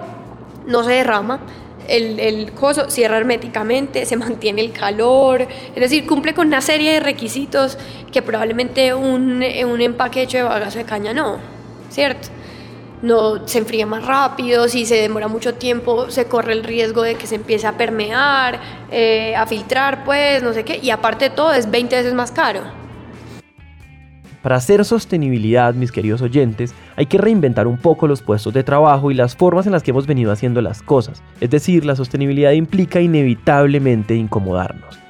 no 0.65 0.85
se 0.85 0.93
derrama, 0.93 1.41
el, 1.89 2.17
el, 2.21 2.53
coso 2.53 2.89
cierra 2.89 3.17
herméticamente, 3.17 4.05
se 4.05 4.15
mantiene 4.15 4.61
el 4.61 4.71
calor, 4.71 5.41
es 5.41 5.81
decir, 5.81 6.07
cumple 6.07 6.33
con 6.33 6.47
una 6.47 6.61
serie 6.61 6.93
de 6.93 6.99
requisitos 7.01 7.77
que 8.13 8.21
probablemente 8.21 8.93
un, 8.93 9.43
un 9.43 9.81
empaque 9.81 10.21
hecho 10.21 10.37
de 10.37 10.43
bagazo 10.43 10.77
de 10.77 10.85
caña 10.85 11.13
no, 11.13 11.39
¿cierto? 11.89 12.29
No 13.05 13.47
se 13.47 13.59
enfría 13.59 13.85
más 13.85 14.03
rápido, 14.03 14.67
si 14.67 14.83
se 14.87 14.95
demora 14.95 15.27
mucho 15.27 15.53
tiempo 15.53 16.09
se 16.09 16.25
corre 16.25 16.53
el 16.53 16.63
riesgo 16.63 17.03
de 17.03 17.13
que 17.13 17.27
se 17.27 17.35
empiece 17.35 17.67
a 17.67 17.77
permear, 17.77 18.59
eh, 18.89 19.35
a 19.35 19.45
filtrar, 19.45 20.03
pues, 20.03 20.41
no 20.41 20.53
sé 20.53 20.63
qué, 20.65 20.79
y 20.81 20.89
aparte 20.89 21.29
de 21.29 21.35
todo 21.35 21.53
es 21.53 21.69
20 21.69 21.95
veces 21.97 22.15
más 22.15 22.31
caro. 22.31 22.61
Para 24.41 24.55
hacer 24.55 24.83
sostenibilidad, 24.83 25.75
mis 25.75 25.91
queridos 25.91 26.23
oyentes, 26.23 26.73
hay 26.95 27.05
que 27.05 27.19
reinventar 27.19 27.67
un 27.67 27.77
poco 27.77 28.07
los 28.07 28.23
puestos 28.23 28.55
de 28.55 28.63
trabajo 28.63 29.11
y 29.11 29.13
las 29.13 29.35
formas 29.35 29.67
en 29.67 29.73
las 29.73 29.83
que 29.83 29.91
hemos 29.91 30.07
venido 30.07 30.31
haciendo 30.31 30.59
las 30.61 30.81
cosas. 30.81 31.21
Es 31.41 31.51
decir, 31.51 31.85
la 31.85 31.95
sostenibilidad 31.95 32.53
implica 32.53 33.01
inevitablemente 33.01 34.15
incomodarnos. 34.15 35.04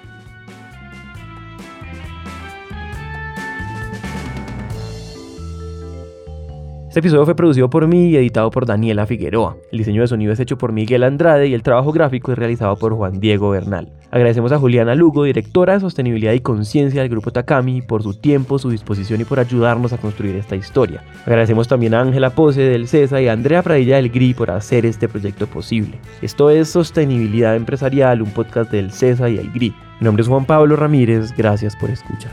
Este 6.95 7.01
episodio 7.01 7.25
fue 7.25 7.35
producido 7.35 7.69
por 7.69 7.85
mí 7.87 8.07
y 8.07 8.15
editado 8.15 8.49
por 8.49 8.65
Daniela 8.65 9.05
Figueroa. 9.05 9.57
El 9.69 9.79
diseño 9.79 9.99
de 9.99 10.07
sonido 10.07 10.31
es 10.31 10.39
hecho 10.39 10.57
por 10.57 10.71
Miguel 10.71 11.03
Andrade 11.03 11.47
y 11.47 11.53
el 11.53 11.61
trabajo 11.61 11.91
gráfico 11.91 12.31
es 12.31 12.37
realizado 12.37 12.77
por 12.77 12.93
Juan 12.93 13.19
Diego 13.19 13.49
Bernal. 13.49 13.91
Agradecemos 14.11 14.53
a 14.53 14.59
Juliana 14.59 14.95
Lugo, 14.95 15.25
directora 15.25 15.73
de 15.73 15.81
Sostenibilidad 15.81 16.31
y 16.31 16.39
Conciencia 16.39 17.01
del 17.01 17.09
Grupo 17.09 17.31
Takami, 17.31 17.81
por 17.81 18.01
su 18.01 18.13
tiempo, 18.13 18.59
su 18.59 18.69
disposición 18.69 19.19
y 19.19 19.25
por 19.25 19.41
ayudarnos 19.41 19.91
a 19.91 19.97
construir 19.97 20.37
esta 20.37 20.55
historia. 20.55 21.03
Agradecemos 21.25 21.67
también 21.67 21.95
a 21.95 21.99
Ángela 21.99 22.29
Pose 22.29 22.61
del 22.61 22.87
CESA 22.87 23.21
y 23.21 23.27
a 23.27 23.33
Andrea 23.33 23.61
Pradilla 23.61 23.97
del 23.97 24.09
GRI 24.09 24.33
por 24.33 24.49
hacer 24.51 24.85
este 24.85 25.09
proyecto 25.09 25.47
posible. 25.47 25.99
Esto 26.21 26.49
es 26.49 26.69
Sostenibilidad 26.69 27.57
Empresarial, 27.57 28.21
un 28.21 28.31
podcast 28.31 28.71
del 28.71 28.93
CESA 28.93 29.27
y 29.27 29.37
el 29.37 29.51
GRI. 29.51 29.75
Mi 29.99 30.05
nombre 30.05 30.21
es 30.21 30.29
Juan 30.29 30.45
Pablo 30.45 30.77
Ramírez, 30.77 31.33
gracias 31.35 31.75
por 31.75 31.89
escuchar. 31.89 32.31